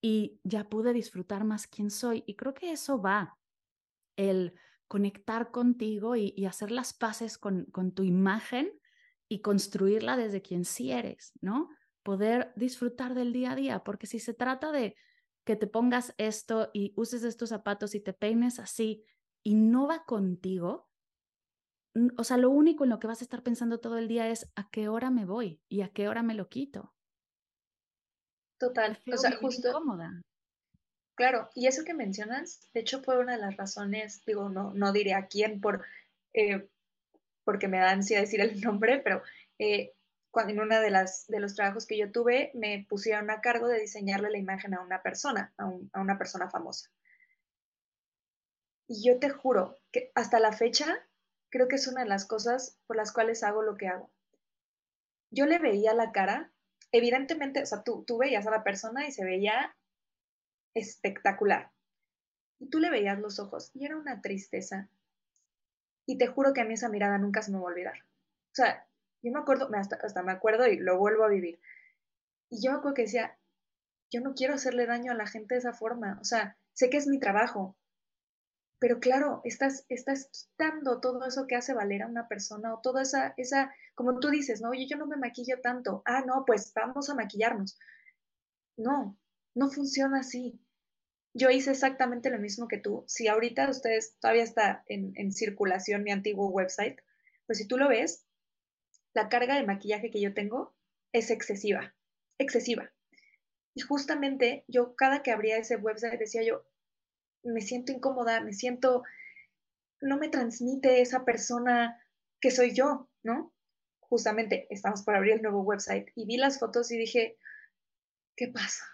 [0.00, 2.22] Y ya pude disfrutar más quién soy.
[2.26, 3.36] Y creo que eso va.
[4.16, 4.54] El
[4.90, 8.72] conectar contigo y, hacer las paces con, con tu imagen
[9.28, 11.68] y construirla desde quien sí eres, ¿no?
[12.02, 14.96] Poder disfrutar del día a día, porque si se trata de
[15.44, 19.04] que te pongas esto y uses estos zapatos y te peines así
[19.44, 20.88] y no va contigo,
[22.18, 24.50] o sea, lo único en lo que vas a estar pensando todo el día es
[24.56, 26.92] a qué hora me voy y a qué hora me lo quito.
[28.58, 29.70] Total, o sea, justo.
[29.70, 30.20] Cómoda.
[31.20, 34.90] Claro, y eso que mencionas, de hecho fue una de las razones, digo, no, no
[34.90, 35.84] diré a quién por,
[36.32, 36.66] eh,
[37.44, 39.22] porque me da ansia decir el nombre, pero
[39.58, 39.92] eh,
[40.30, 43.68] cuando en uno de, las, de los trabajos que yo tuve me pusieron a cargo
[43.68, 46.88] de diseñarle la imagen a una persona, a, a una persona famosa.
[48.88, 51.06] Y yo te juro que hasta la fecha
[51.50, 54.10] creo que es una de las cosas por las cuales hago lo que hago.
[55.30, 56.50] Yo le veía la cara,
[56.92, 59.76] evidentemente, o sea, tú, tú veías a la persona y se veía
[60.74, 61.70] espectacular.
[62.58, 64.88] Y tú le veías los ojos y era una tristeza.
[66.06, 67.98] Y te juro que a mí esa mirada nunca se me va a olvidar.
[68.52, 68.86] O sea,
[69.22, 71.60] yo me acuerdo, hasta, hasta me acuerdo y lo vuelvo a vivir.
[72.48, 73.38] Y yo me acuerdo que decía,
[74.10, 76.18] yo no quiero hacerle daño a la gente de esa forma.
[76.20, 77.76] O sea, sé que es mi trabajo,
[78.80, 83.02] pero claro, estás, estás quitando todo eso que hace valer a una persona o toda
[83.02, 86.02] esa, esa, como tú dices, no, oye, yo no me maquillo tanto.
[86.06, 87.78] Ah, no, pues vamos a maquillarnos.
[88.78, 89.18] No,
[89.54, 90.60] no funciona así.
[91.32, 93.04] Yo hice exactamente lo mismo que tú.
[93.06, 96.98] Si ahorita ustedes todavía está en, en circulación mi antiguo website,
[97.46, 98.24] pues si tú lo ves,
[99.14, 100.74] la carga de maquillaje que yo tengo
[101.12, 101.94] es excesiva,
[102.38, 102.92] excesiva.
[103.74, 106.64] Y justamente yo cada que abría ese website decía yo,
[107.42, 109.04] me siento incómoda, me siento,
[110.00, 112.00] no me transmite esa persona
[112.40, 113.52] que soy yo, ¿no?
[114.00, 117.38] Justamente estamos por abrir el nuevo website y vi las fotos y dije,
[118.36, 118.84] ¿qué pasa?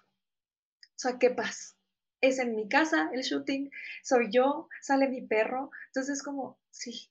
[0.97, 1.77] O sea, ¿qué pasa?
[2.21, 3.71] Es en mi casa el shooting,
[4.03, 7.11] soy yo, sale mi perro, entonces como, sí,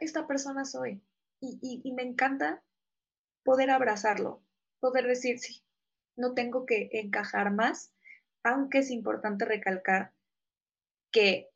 [0.00, 1.02] esta persona soy.
[1.40, 2.62] Y, y me encanta
[3.44, 4.42] poder abrazarlo,
[4.80, 5.62] poder decir, sí,
[6.16, 7.92] no tengo que encajar más,
[8.42, 10.12] aunque es importante recalcar
[11.12, 11.50] que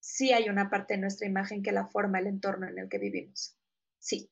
[0.00, 2.98] sí hay una parte de nuestra imagen que la forma el entorno en el que
[2.98, 3.56] vivimos.
[3.98, 4.30] Sí.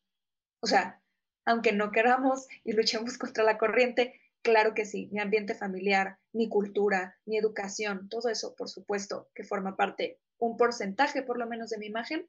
[0.61, 1.00] O sea,
[1.44, 6.48] aunque no queramos y luchemos contra la corriente, claro que sí, mi ambiente familiar, mi
[6.48, 11.70] cultura, mi educación, todo eso, por supuesto, que forma parte, un porcentaje por lo menos
[11.70, 12.28] de mi imagen,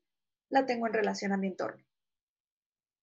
[0.49, 1.83] la tengo en relación a mi entorno.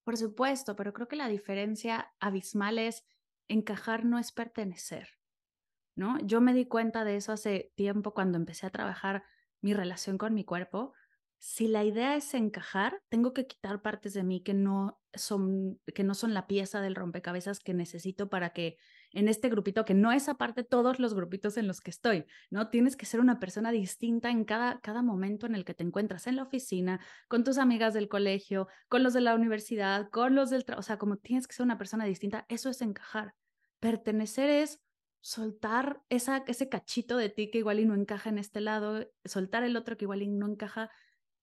[0.05, 3.05] Por supuesto, pero creo que la diferencia abismal es
[3.49, 5.09] encajar no es pertenecer,
[5.97, 6.19] ¿no?
[6.21, 9.25] Yo me di cuenta de eso hace tiempo cuando empecé a trabajar
[9.61, 10.95] mi relación con mi cuerpo,
[11.41, 16.05] si la idea es encajar, tengo que quitar partes de mí que no son, que
[16.05, 18.77] no son la pieza del rompecabezas que necesito para que
[19.13, 22.69] en este grupito, que no es aparte todos los grupitos en los que estoy, ¿no?
[22.71, 26.27] Tienes que ser una persona distinta en cada, cada momento en el que te encuentras
[26.27, 30.51] en la oficina, con tus amigas del colegio, con los de la universidad, con los
[30.51, 33.35] del trabajo, o sea, como tienes que ser una persona distinta, eso es encajar.
[33.81, 34.81] Pertenecer es
[35.21, 39.65] soltar esa, ese cachito de ti que igual y no encaja en este lado, soltar
[39.65, 40.91] el otro que igual y no encaja.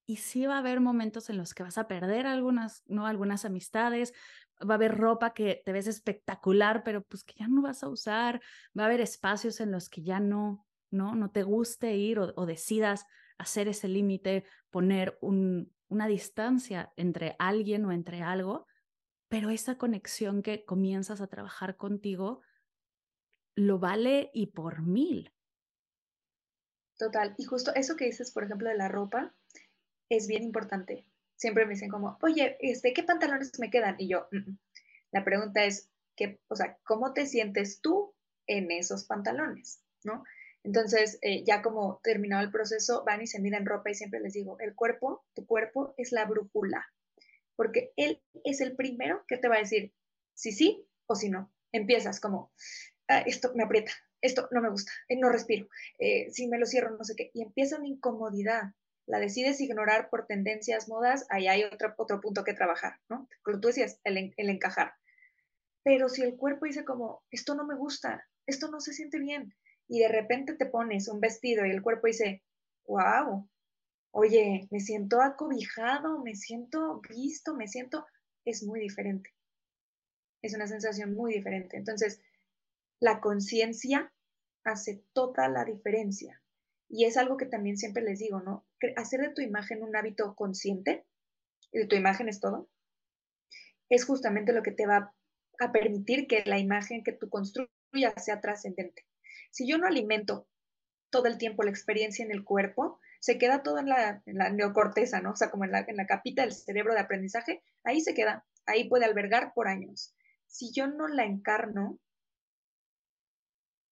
[0.07, 3.05] Y sí va a haber momentos en los que vas a perder algunas, ¿no?
[3.05, 4.13] Algunas amistades,
[4.59, 7.89] va a haber ropa que te ves espectacular, pero pues que ya no vas a
[7.89, 8.41] usar,
[8.77, 12.45] va a haber espacios en los que ya no, no, no te guste ir o,
[12.45, 13.05] decidas
[13.37, 18.65] hacer ese límite, poner un, una distancia entre alguien o entre algo,
[19.27, 22.41] pero esa conexión que comienzas a trabajar contigo
[23.55, 25.33] lo vale y por mil.
[26.97, 27.35] Total.
[27.37, 29.35] Y justo eso que dices, por ejemplo, de la ropa,
[30.09, 31.05] es bien importante.
[31.35, 33.95] Siempre me dicen como, oye, este, ¿qué pantalones me quedan?
[33.99, 34.27] Y yo,
[35.11, 38.13] la pregunta es, ¿qué, o sea, ¿cómo te sientes tú
[38.47, 39.81] en esos pantalones?
[40.03, 40.23] ¿No?
[40.63, 44.33] Entonces, eh, ya como terminado el proceso, van y se miran ropa y siempre les
[44.33, 46.85] digo, el cuerpo, tu cuerpo es la brújula,
[47.55, 49.93] porque él es el primero que te va a decir
[50.33, 51.51] si sí o si no.
[51.71, 52.51] Empiezas como,
[53.07, 53.91] Ah, esto me aprieta,
[54.21, 57.31] esto no me gusta, eh, no respiro, eh, si me lo cierro, no sé qué,
[57.33, 58.73] y empieza una incomodidad.
[59.07, 63.27] La decides ignorar por tendencias, modas, ahí hay otro, otro punto que trabajar, ¿no?
[63.41, 64.93] Como tú decías, el, el encajar.
[65.83, 69.55] Pero si el cuerpo dice como, esto no me gusta, esto no se siente bien,
[69.87, 72.43] y de repente te pones un vestido y el cuerpo dice,
[72.85, 73.49] wow,
[74.11, 78.05] oye, me siento acobijado, me siento visto, me siento,
[78.43, 79.33] es muy diferente.
[80.41, 81.77] Es una sensación muy diferente.
[81.77, 82.21] Entonces,
[82.99, 84.11] la conciencia
[84.63, 86.41] hace toda la diferencia.
[86.89, 88.65] Y es algo que también siempre les digo, ¿no?
[88.95, 91.05] Hacer de tu imagen un hábito consciente,
[91.71, 92.69] de tu imagen es todo,
[93.89, 95.13] es justamente lo que te va
[95.59, 97.71] a permitir que la imagen que tú construyas
[98.17, 99.05] sea trascendente.
[99.51, 100.47] Si yo no alimento
[101.09, 105.31] todo el tiempo la experiencia en el cuerpo, se queda todo en la, neocorteza, ¿no?
[105.31, 108.45] O sea, como en la, en la capita del cerebro de aprendizaje, ahí se queda,
[108.65, 110.13] ahí puede albergar por años.
[110.45, 111.99] Si yo no la encarno,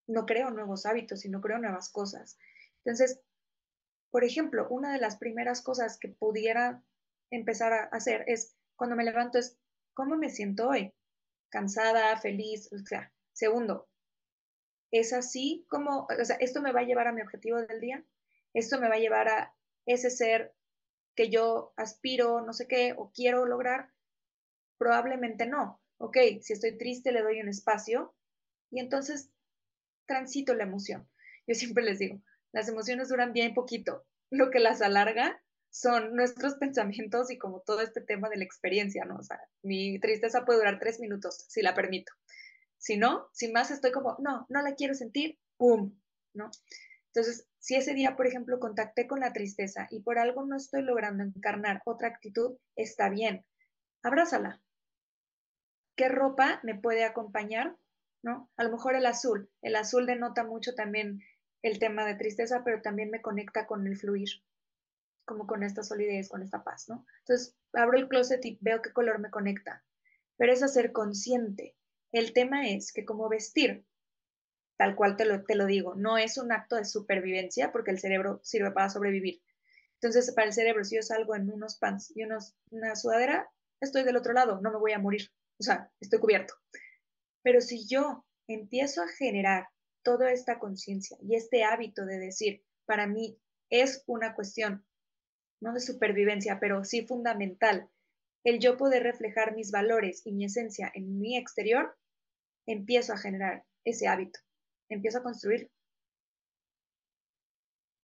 [0.07, 2.37] no creo nuevos hábitos y no creo nuevas cosas.
[2.85, 3.19] Entonces,
[4.11, 6.83] por ejemplo, una de las primeras cosas que pudiera
[7.31, 9.57] empezar a hacer es, cuando me levanto, es,
[9.93, 10.93] ¿cómo me siento hoy?
[11.49, 13.89] Cansada, feliz, o sea, segundo,
[14.91, 18.05] ¿es así como, o sea, esto me va a llevar a mi objetivo del día?
[18.53, 19.55] ¿Esto me va a llevar a
[19.85, 20.53] ese ser
[21.15, 23.91] que yo aspiro, no sé qué, o quiero lograr?
[24.77, 25.81] Probablemente no.
[25.97, 28.15] Ok, si estoy triste, le doy un espacio
[28.69, 29.31] y entonces
[30.05, 31.09] transito la emoción.
[31.47, 32.21] Yo siempre les digo,
[32.55, 34.05] las emociones duran bien poquito.
[34.31, 39.03] Lo que las alarga son nuestros pensamientos y como todo este tema de la experiencia,
[39.03, 39.17] ¿no?
[39.17, 42.13] O sea, mi tristeza puede durar tres minutos, si la permito.
[42.77, 45.99] Si no, si más estoy como, no, no la quiero sentir, ¡pum!
[46.33, 46.49] ¿No?
[47.07, 50.81] Entonces, si ese día, por ejemplo, contacté con la tristeza y por algo no estoy
[50.81, 53.45] logrando encarnar otra actitud, está bien.
[54.01, 54.61] Abrázala.
[55.97, 57.75] ¿Qué ropa me puede acompañar?
[58.23, 58.49] ¿No?
[58.55, 59.49] A lo mejor el azul.
[59.61, 61.19] El azul denota mucho también
[61.65, 64.29] el tema de tristeza, pero también me conecta con el fluir,
[65.25, 67.07] como con esta solidez, con esta paz, ¿no?
[67.21, 69.83] Entonces, abro el closet y veo qué color me conecta.
[70.37, 71.75] Pero es hacer consciente.
[72.11, 73.83] El tema es que como vestir
[74.77, 77.99] tal cual te lo, te lo digo, no es un acto de supervivencia porque el
[77.99, 79.41] cerebro sirve para sobrevivir.
[79.95, 83.49] Entonces, para el cerebro, si yo salgo en unos pants y unos, una sudadera,
[83.81, 86.53] estoy del otro lado, no me voy a morir, o sea, estoy cubierto.
[87.41, 89.69] Pero si yo empiezo a generar
[90.05, 93.37] toda esta conciencia y este hábito de decir, para mí
[93.69, 94.85] es una cuestión,
[95.59, 97.89] no de supervivencia, pero sí fundamental,
[98.45, 101.97] el yo poder reflejar mis valores y mi esencia en mi exterior,
[102.65, 104.39] empiezo a generar ese hábito
[104.89, 105.71] empiezo a construir.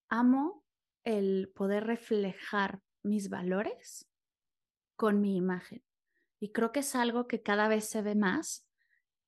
[0.10, 0.64] Amo
[1.04, 4.08] el poder reflejar mis valores
[4.96, 5.84] con mi imagen.
[6.40, 8.68] Y creo que es algo que cada vez se ve más.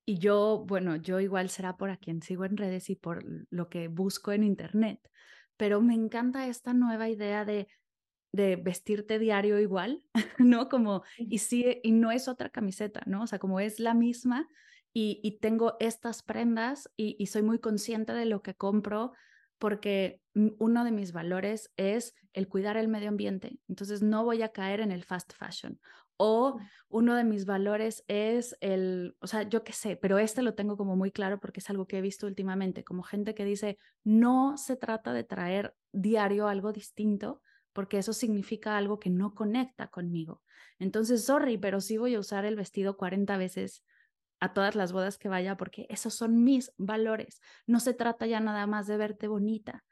[0.04, 3.68] Y yo, bueno, yo igual será por a quien sigo en redes y por lo
[3.68, 5.00] que busco en internet,
[5.56, 7.68] pero me encanta esta nueva idea de,
[8.32, 10.02] de vestirte diario igual,
[10.38, 10.68] ¿no?
[10.68, 13.22] Como, y sí, y no es otra camiseta, ¿no?
[13.22, 14.48] O sea, como es la misma,
[14.96, 19.12] y, tengo estas prendas y, soy muy consciente de lo que compro
[19.58, 23.58] porque uno de mis valores es el cuidar el medio ambiente.
[23.68, 25.80] Entonces no voy a caer en el fast fashion.
[26.16, 26.58] O
[26.88, 30.76] uno de mis valores es el, o sea, yo qué sé, pero este lo tengo
[30.76, 34.56] como muy claro porque es algo que he visto últimamente, como gente que dice, no
[34.56, 37.42] se trata de traer diario algo distinto,
[37.72, 40.42] porque eso significa algo que no conecta conmigo.
[40.78, 43.84] Entonces, sorry, pero sí voy a usar el vestido 40 veces
[44.40, 47.40] a todas las bodas que vaya porque esos son mis valores.
[47.66, 49.84] No se trata ya nada más de verte bonita.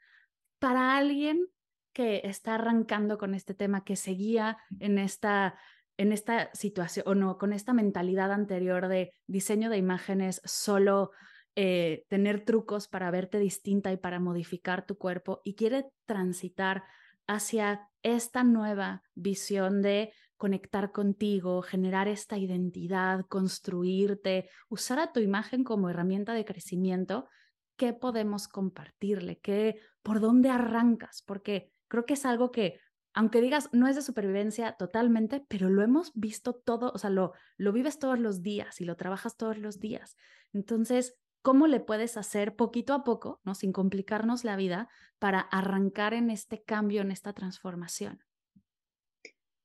[0.59, 1.47] Para alguien
[1.91, 5.57] que está arrancando con este tema, que seguía en esta,
[5.97, 11.11] en esta situación o no, con esta mentalidad anterior de diseño de imágenes, solo
[11.55, 16.83] eh, tener trucos para verte distinta y para modificar tu cuerpo y quiere transitar
[17.27, 25.63] hacia esta nueva visión de conectar contigo, generar esta identidad, construirte, usar a tu imagen
[25.63, 27.29] como herramienta de crecimiento,
[27.77, 29.39] ¿qué podemos compartirle?
[29.39, 31.23] ¿Qué, ¿Por dónde arrancas?
[31.25, 32.79] Porque creo que es algo que,
[33.13, 37.33] aunque digas, no es de supervivencia totalmente, pero lo hemos visto todo, o sea, lo,
[37.57, 40.17] lo vives todos los días y lo trabajas todos los días.
[40.51, 43.55] Entonces, ¿cómo le puedes hacer poquito a poco, ¿no?
[43.55, 44.89] sin complicarnos la vida,
[45.19, 48.23] para arrancar en este cambio, en esta transformación?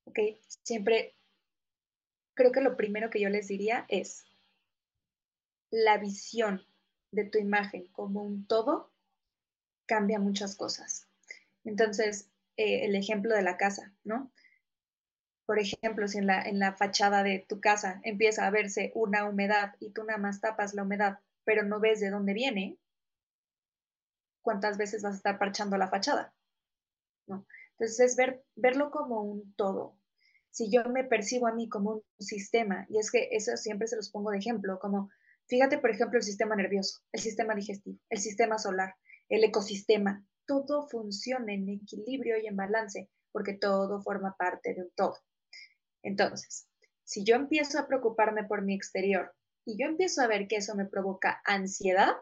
[0.09, 0.19] ¿ok?
[0.63, 1.17] Siempre
[2.35, 4.25] creo que lo primero que yo les diría es
[5.71, 6.67] la visión
[7.11, 8.93] de tu imagen como un todo
[9.87, 11.09] cambia muchas cosas.
[11.65, 14.33] Entonces, eh, el ejemplo de la casa, ¿no?
[15.47, 19.27] Por ejemplo, si en la, en la fachada de tu casa empieza a verse una
[19.27, 22.77] humedad y tú nada más tapas la humedad, pero no ves de dónde viene,
[24.43, 26.35] ¿cuántas veces vas a estar parchando la fachada?
[27.29, 27.47] ¿No?
[27.79, 29.97] Entonces es ver, verlo como un todo.
[30.51, 33.95] Si yo me percibo a mí como un sistema, y es que eso siempre se
[33.95, 35.11] los pongo de ejemplo, como
[35.47, 38.97] fíjate, por ejemplo, el sistema nervioso, el sistema digestivo, el sistema solar,
[39.29, 44.91] el ecosistema, todo funciona en equilibrio y en balance, porque todo forma parte de un
[44.97, 45.19] todo.
[46.03, 46.67] Entonces,
[47.05, 49.35] si yo empiezo a preocuparme por mi exterior
[49.65, 52.17] y yo empiezo a ver que eso me provoca ansiedad,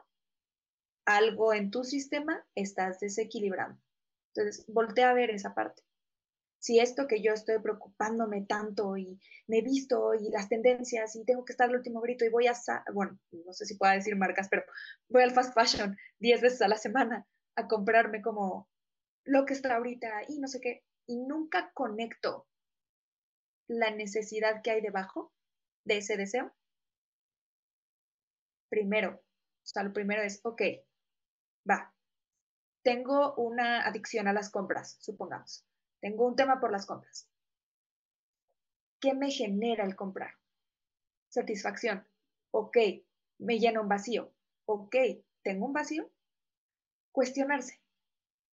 [1.06, 3.80] algo en tu sistema estás desequilibrando.
[4.34, 5.82] Entonces, voltea a ver esa parte.
[6.58, 11.24] Si esto que yo estoy preocupándome tanto y me he visto y las tendencias y
[11.24, 12.54] tengo que estar al último grito y voy a,
[12.92, 14.64] bueno, no sé si puedo decir marcas, pero
[15.08, 17.24] voy al fast fashion 10 veces a la semana
[17.56, 18.68] a comprarme como
[19.24, 22.46] lo que está ahorita y no sé qué, y nunca conecto
[23.68, 25.32] la necesidad que hay debajo
[25.84, 26.54] de ese deseo.
[28.68, 30.62] Primero, o sea, lo primero es, ok,
[31.68, 31.92] va,
[32.82, 35.64] tengo una adicción a las compras, supongamos.
[36.00, 37.28] Tengo un tema por las compras.
[39.00, 40.34] ¿Qué me genera el comprar?
[41.28, 42.06] Satisfacción.
[42.52, 42.76] Ok,
[43.38, 44.32] me llena un vacío.
[44.66, 44.94] Ok,
[45.42, 46.10] tengo un vacío.
[47.16, 47.80] Cuestionarse.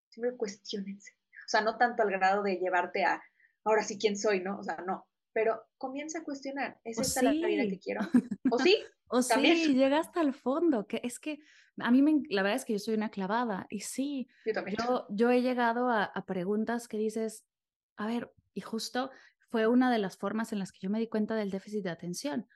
[0.08, 1.12] Siempre cuestionense.
[1.12, 3.22] O sea, no tanto al grado de llevarte a,
[3.62, 4.40] ahora sí, ¿quién soy?
[4.40, 4.58] ¿No?
[4.58, 5.06] O sea, no.
[5.34, 6.80] Pero comienza a cuestionar.
[6.82, 8.00] ¿Es esta la vida que quiero?
[8.50, 8.82] ¿O sí?
[9.08, 11.40] O sí, llega hasta el fondo, que es que
[11.78, 15.30] a mí me, la verdad es que yo soy una clavada y sí, yo, yo,
[15.30, 17.44] he llegado a, preguntas que dices,
[17.96, 19.10] a ver, y justo
[19.50, 21.90] fue una de las formas en las que yo me di cuenta del déficit de
[21.90, 22.48] atención,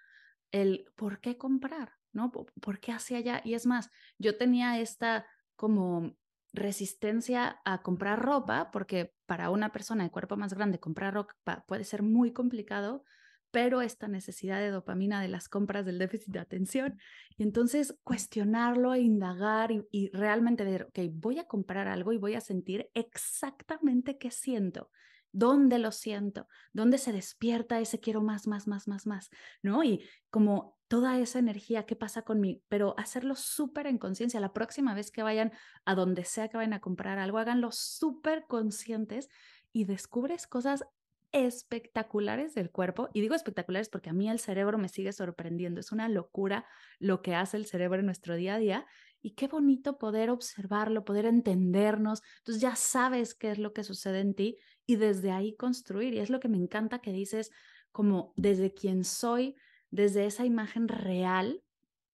[0.53, 2.33] el por qué comprar, ¿no?
[2.33, 3.43] ¿Por, qué hacia allá?
[3.45, 5.27] Y es más, yo tenía esta
[5.59, 6.15] como
[6.53, 11.83] resistencia a comprar ropa, porque para una persona de cuerpo más grande comprar ropa puede
[11.83, 13.05] ser muy complicado,
[13.51, 16.99] pero esta necesidad de dopamina de las compras del déficit de atención.
[17.37, 22.35] Y entonces cuestionarlo e indagar y, realmente ver, ok, voy a comprar algo y voy
[22.35, 24.91] a sentir exactamente qué siento,
[25.33, 29.29] dónde lo siento, dónde se despierta ese quiero más, más, más, más, más,
[29.61, 29.83] ¿no?
[29.83, 32.61] Y como toda esa energía, ¿qué pasa conmigo?
[32.69, 34.41] Pero hacerlo súper en conciencia.
[34.41, 35.53] La próxima vez que vayan
[35.85, 39.29] a donde sea que vayan a comprar algo, háganlo súper conscientes
[39.73, 40.85] y descubres cosas
[41.33, 43.11] espectaculares del cuerpo.
[43.13, 45.81] Y digo espectaculares porque a mí el cerebro me sigue sorprendiendo.
[45.81, 46.65] Es una locura
[46.99, 48.87] lo que hace el cerebro en nuestro día a día.
[49.21, 52.23] Y qué bonito poder observarlo, poder entendernos.
[52.39, 56.15] Entonces ya sabes qué es lo que sucede en ti y desde ahí construir.
[56.15, 57.51] Y es lo que me encanta que dices,
[57.93, 59.57] como desde quien soy,
[59.91, 61.63] desde esa imagen real,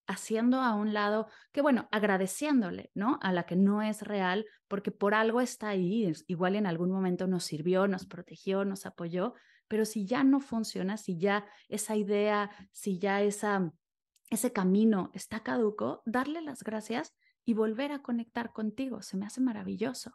[0.07, 3.19] haciendo a un lado, que bueno, agradeciéndole, ¿no?
[3.23, 7.27] A la que no es real, porque por algo está ahí, igual en algún momento
[7.27, 9.35] nos sirvió, nos protegió, nos apoyó,
[9.69, 13.73] pero si ya no funciona, si ya esa idea, si ya esa,
[14.31, 17.15] ese camino está caduco, darle las gracias
[17.45, 20.13] y volver a conectar contigo, se me hace maravilloso.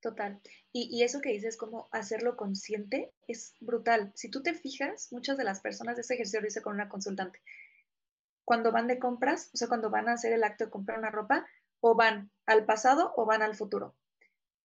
[0.00, 0.40] Total.
[0.72, 4.12] Y, y, eso que dices, como hacerlo consciente, es brutal.
[4.14, 7.42] Si tú te fijas, muchas de las personas ese ejercicio lo hice con una consultante.
[8.44, 11.10] Cuando van de compras, o sea, cuando van a hacer el acto de comprar una
[11.10, 11.46] ropa,
[11.80, 13.96] o van al pasado o van al futuro.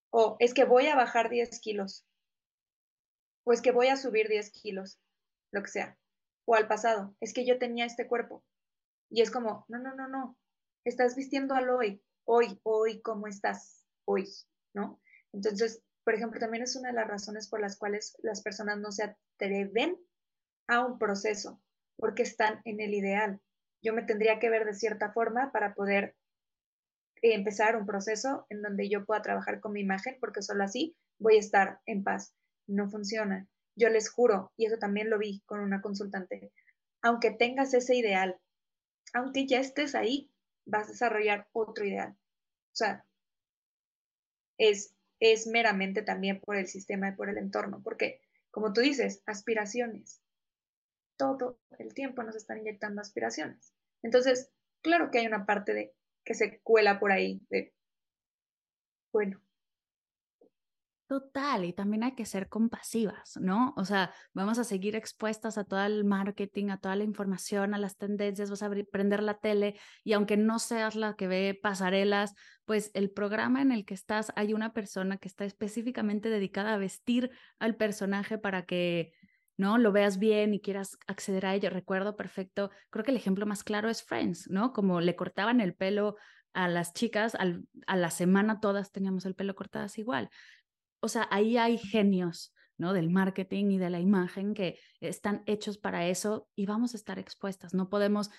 [0.10, 2.06] O es que voy a bajar 10 kilos.
[3.44, 5.00] O es que voy a subir 10 kilos,
[5.52, 5.98] lo que sea.
[6.46, 8.44] O al pasado, es que yo tenía este cuerpo.
[9.10, 10.38] Y es como, no, no, no, no.
[10.84, 13.86] Estás vistiendo al hoy, hoy, hoy, ¿cómo estás?
[14.06, 14.28] Hoy,
[14.74, 15.00] ¿no?
[15.36, 18.92] Entonces, por ejemplo, también es una de las razones por las cuales las personas no
[18.92, 19.98] se atreven
[20.68, 21.62] a un proceso,
[21.98, 23.42] porque están en el ideal.
[23.84, 26.16] Yo me tendría que ver de cierta forma para poder
[27.22, 31.36] empezar un proceso en donde yo pueda trabajar con mi imagen, porque solo así voy
[31.36, 32.34] a estar en paz.
[32.68, 33.48] No funciona.
[33.76, 36.52] Yo les juro, y eso también lo vi con una consultante,
[37.02, 38.40] aunque tengas ese ideal,
[39.14, 40.32] aunque ya estés ahí,
[40.66, 42.12] vas a desarrollar otro ideal.
[42.12, 43.06] O sea,
[44.58, 49.22] es es meramente también por el sistema y por el entorno, porque, como tú dices,
[49.26, 50.22] aspiraciones.
[51.18, 53.74] Todo el tiempo nos están inyectando aspiraciones.
[54.04, 54.52] Entonces,
[54.82, 55.94] claro que hay una parte de
[56.26, 57.74] que se cuela por ahí de,
[59.14, 59.42] bueno,
[61.08, 63.76] Total, y también hay que ser compasivas, ¿no?
[63.78, 67.78] O sea, vamos a seguir expuestas a todo el marketing, a toda la información, a
[67.78, 72.34] las tendencias, vas a prender la tele y aunque no seas la que ve pasarelas,
[72.66, 76.78] pues el programa en el que estás, hay una persona que está específicamente dedicada a
[76.78, 77.30] vestir
[77.60, 79.14] al personaje para que,
[79.58, 79.78] ¿no?
[79.78, 81.70] Lo veas bien y quieras acceder a ello.
[81.70, 84.74] Recuerdo perfecto, creo que el ejemplo más claro es Friends, ¿no?
[84.74, 86.16] Como le cortaban el pelo
[86.54, 90.30] a las chicas, a la semana todas teníamos el pelo cortadas igual
[91.06, 92.92] o sea, ahí hay genios, ¿no?
[92.92, 97.20] Del marketing y de la imagen que están hechos para eso y vamos a estar
[97.20, 97.76] expuestas.
[97.76, 98.32] No podemos,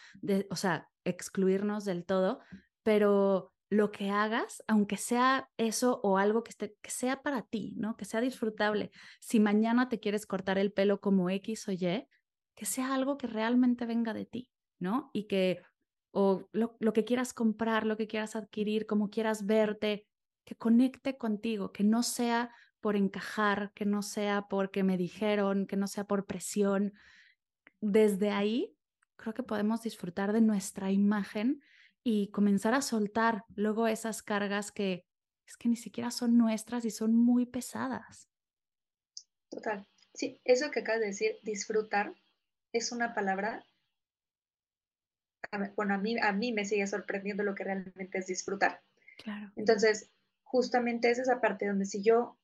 [0.50, 2.40] o sea, excluirnos del todo,
[2.82, 6.52] pero lo que hagas, aunque sea eso o algo que
[6.84, 7.96] sea para ti, ¿no?
[7.96, 8.90] Que sea disfrutable.
[9.20, 12.08] Si mañana te quieres cortar el pelo como X o Y,
[12.56, 14.48] que sea algo que realmente venga de ti,
[14.80, 15.10] ¿no?
[15.12, 15.62] Y que,
[16.10, 20.06] o lo, lo que quieras comprar, lo que quieras adquirir, como quieras verte,
[20.46, 25.76] que conecte contigo, que no sea por encajar, que no sea porque me dijeron, que
[25.76, 26.94] no sea por presión.
[27.80, 28.74] Desde ahí
[29.16, 31.62] creo que podemos disfrutar de nuestra imagen
[32.04, 35.04] y comenzar a soltar luego esas cargas que
[35.46, 38.28] es que ni siquiera son nuestras y son muy pesadas.
[39.50, 39.86] Total.
[40.14, 42.14] Sí, eso que acabas de decir, disfrutar,
[42.72, 43.64] es una palabra,
[45.74, 48.82] bueno, a mí, a mí me sigue sorprendiendo lo que realmente es disfrutar.
[49.18, 49.52] Claro.
[49.56, 50.10] Entonces,
[50.56, 52.38] justamente es esa parte donde si yo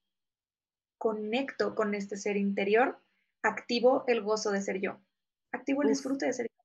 [0.98, 3.00] conecto con este ser interior,
[3.42, 5.00] activo el gozo de ser yo,
[5.50, 6.64] activo el disfrute de ser yo.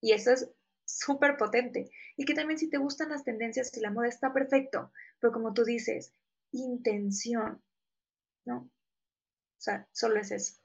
[0.00, 0.48] Y eso es
[0.84, 1.90] súper potente.
[2.16, 5.52] Y que también si te gustan las tendencias y la moda está perfecto, pero como
[5.52, 6.14] tú dices,
[6.52, 7.60] intención,
[8.46, 8.58] ¿no?
[8.58, 10.60] O sea, solo es eso.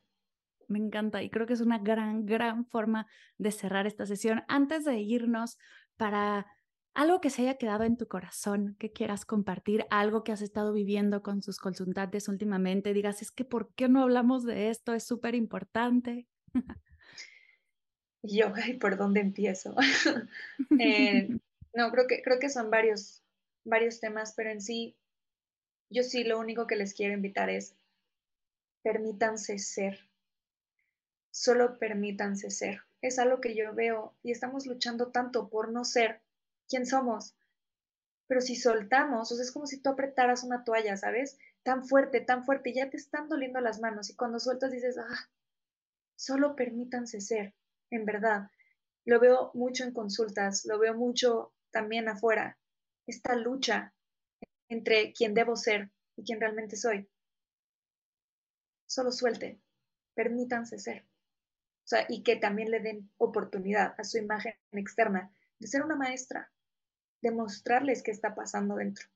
[0.68, 3.08] Me encanta y creo que es una gran, gran forma
[3.40, 4.44] de cerrar esta sesión.
[4.48, 5.58] Antes de irnos
[5.98, 6.46] para
[6.94, 10.74] algo que se haya quedado en tu corazón, que quieras compartir, algo que has estado
[10.74, 14.94] viviendo con sus consultantes últimamente, digas, es que ¿por qué no hablamos de esto?
[14.94, 16.28] Es súper importante.
[18.22, 19.76] Yo, ay, ¿por dónde empiezo?
[20.80, 21.28] Eh,
[21.74, 23.22] no, creo que, creo que son varios,
[23.66, 24.96] varios temas, pero en sí,
[25.90, 27.76] yo sí lo único que les quiero invitar es,
[28.82, 30.10] permítanse ser,
[31.32, 32.82] solo permítanse ser.
[33.02, 36.23] Es algo que yo veo y estamos luchando tanto por no ser
[36.74, 37.36] quién somos.
[38.26, 41.38] Pero si soltamos, o sea, es como si tú apretaras una toalla, ¿sabes?
[41.62, 44.10] Tan fuerte, tan fuerte, ya te están doliendo las manos.
[44.10, 45.30] Y cuando sueltas dices, ah,
[46.16, 47.54] solo permítanse ser,
[47.92, 48.50] en verdad.
[49.06, 52.58] Lo veo mucho en consultas, lo veo mucho también afuera.
[53.06, 53.94] Esta lucha
[54.68, 57.08] entre quién debo ser y quién realmente soy.
[58.88, 59.62] Solo suelte,
[60.16, 61.06] permítanse ser.
[61.84, 65.96] O sea, y que también le den oportunidad a su imagen externa de ser una
[65.96, 66.53] maestra,
[67.24, 69.08] de mostrarles qué está pasando dentro,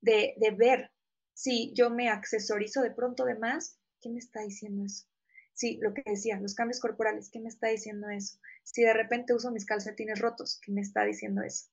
[0.00, 0.90] de, ver
[1.34, 5.06] si yo me accesorizo de pronto de más, ¿qué me está diciendo eso?
[5.52, 8.38] Sí, lo que decía, los cambios corporales, ¿qué me está diciendo eso?
[8.62, 11.66] Si de repente uso mis calcetines rotos, ¿qué me está diciendo eso?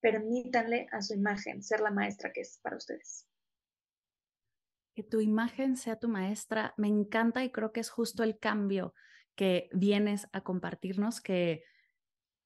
[0.00, 3.28] Permítanle a su imagen ser la maestra que es para ustedes.
[4.96, 8.94] Que tu imagen sea tu maestra, me encanta y creo que es justo el cambio
[9.36, 11.62] que vienes a compartirnos que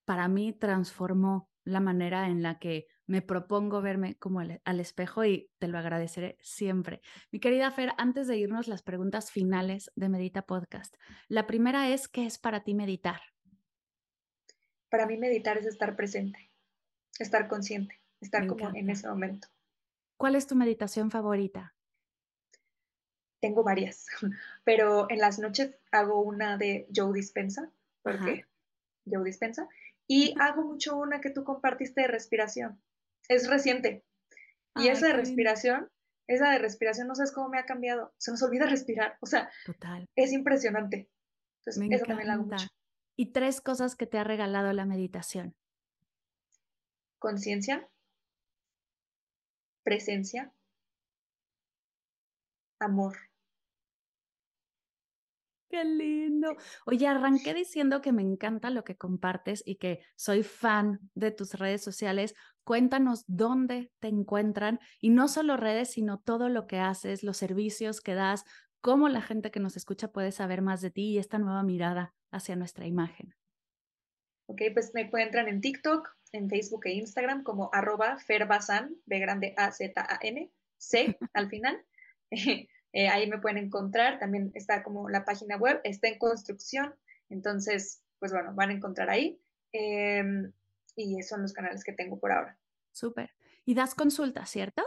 [0.04, 5.50] para mí transformó la manera en la que me propongo verme como al, espejo y
[5.58, 7.00] te lo agradeceré siempre.
[7.30, 10.96] Mi querida Fer, antes de irnos las preguntas finales de Medita Podcast,
[11.28, 13.20] la primera es, ¿qué es para ti meditar?
[14.90, 16.50] Para mí meditar es estar presente,
[17.18, 19.48] estar consciente, estar como en ese momento.
[20.16, 21.74] ¿Cuál es tu meditación favorita?
[23.40, 24.06] tengo varias,
[24.64, 27.70] pero en las noches hago una de Joe Dispensa,
[28.02, 28.44] porque
[29.06, 29.68] Joe Dispensa,
[30.09, 32.82] y hago mucho una que tú compartiste de respiración.
[33.28, 34.04] Es reciente.
[34.74, 35.90] Y esa de respiración,
[36.26, 38.14] esa de respiración, no sabes cómo me ha cambiado.
[38.16, 39.18] Se nos olvida respirar.
[39.20, 39.50] O sea,
[40.16, 41.11] es impresionante.
[41.61, 42.66] Entonces, eso también la hago mucho.
[43.16, 45.54] Y tres cosas que te ha regalado la meditación.
[47.18, 47.88] Conciencia,
[49.82, 50.52] presencia,
[52.78, 53.28] amor.
[55.68, 56.56] Qué lindo.
[56.86, 61.54] Oye, arranqué diciendo que me encanta lo que compartes y que soy fan de tus
[61.54, 62.34] redes sociales.
[62.64, 68.00] Cuéntanos dónde te encuentran y no solo redes, sino todo lo que haces, los servicios
[68.00, 68.44] que das,
[68.80, 72.14] cómo la gente que nos escucha puede saber más de ti y esta nueva mirada
[72.30, 73.34] hacia nuestra imagen.
[74.46, 79.52] Ok, pues me encuentran en TikTok, en Facebook e Instagram como arroba ferbazan, B grande
[79.58, 81.84] A Z A N, C al final.
[82.93, 86.95] Eh, ahí me pueden encontrar, también está como la página web, está en construcción,
[87.28, 89.41] entonces, pues bueno, van a encontrar ahí.
[89.72, 90.53] Em,
[90.97, 92.59] y esos son los canales que tengo por ahora.
[92.93, 93.30] Súper.
[93.64, 94.82] ¿Y das consultas, cierto?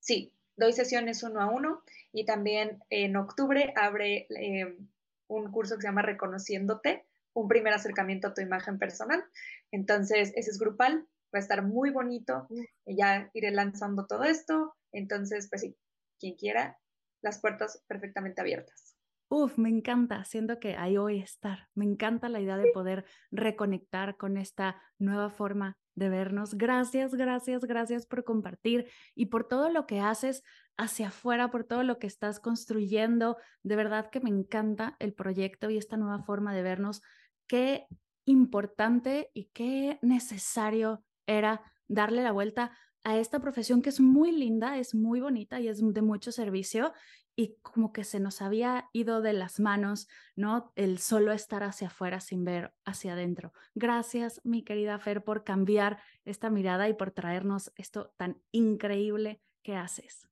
[0.00, 4.88] Sí, doy sesiones uno a uno y también en octubre abre em,
[5.28, 7.04] un curso que se llama Reconociéndote,
[7.34, 9.22] un primer acercamiento a tu imagen personal.
[9.70, 12.48] Entonces, ese es grupal, va a estar muy bonito.
[12.86, 14.74] Ya iré lanzando todo esto.
[14.92, 15.76] Entonces, pues sí,
[16.18, 16.78] quien quiera,
[17.22, 18.96] las puertas perfectamente abiertas.
[19.32, 21.68] Uf, me encanta, siendo que ahí voy a estar.
[21.74, 26.54] Me encanta la idea de poder reconectar con esta nueva forma de vernos.
[26.54, 30.42] Gracias, gracias, gracias por compartir y por todo lo que haces
[30.76, 33.36] hacia afuera, por todo lo que estás construyendo.
[33.62, 37.00] De verdad que me encanta el proyecto y esta nueva forma de vernos.
[37.46, 37.86] Qué
[38.24, 44.78] importante y qué necesario era darle la vuelta a esta profesión que es muy linda,
[44.78, 46.92] es muy bonita y es de mucho servicio
[47.36, 50.72] y como que se nos había ido de las manos, ¿no?
[50.76, 53.52] El solo estar hacia afuera sin ver hacia adentro.
[53.74, 59.74] Gracias, mi querida Fer, por cambiar esta mirada y por traernos esto tan increíble que
[59.76, 60.28] haces.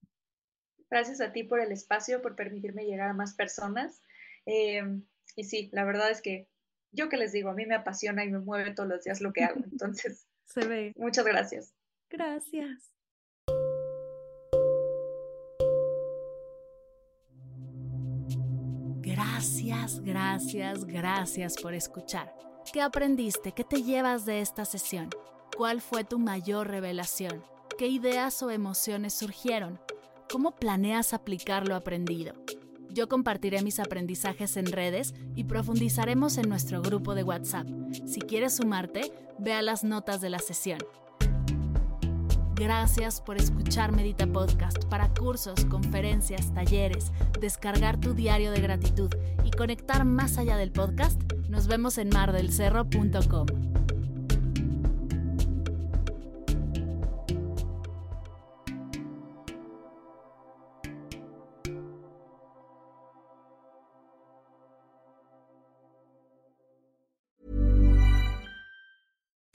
[0.90, 4.02] Gracias a ti por el espacio, por permitirme llegar a más personas.
[4.44, 5.04] Em,
[5.36, 6.48] y sí, la verdad es que
[6.92, 9.32] yo que les digo, a mí me apasiona y me mueve todos los días lo
[9.32, 9.60] que hago.
[9.72, 10.92] Entonces, se ve.
[10.96, 11.78] Muchas gracias.
[12.11, 12.92] Gracias.
[19.02, 22.34] Gracias, gracias, gracias por escuchar.
[22.72, 23.52] ¿Qué aprendiste?
[23.52, 25.11] ¿Qué te llevas de esta sesión?
[25.56, 27.42] ¿Cuál fue tu mayor revelación?
[27.78, 29.80] ¿Qué ideas o emociones surgieron?
[30.30, 32.34] ¿Cómo planeas aplicar lo aprendido?
[32.90, 37.66] Yo compartiré mis aprendizajes en redes y profundizaremos en nuestro grupo de WhatsApp.
[38.06, 40.80] Si quieres sumarte, ve a las notas de la sesión.
[42.59, 49.52] Gracias por escuchar Medita Podcast para cursos, conferencias, talleres, descargar tu diario de gratitud y
[49.52, 51.22] conectar más allá del podcast.
[51.48, 53.78] Nos vemos en mardelcerro.com.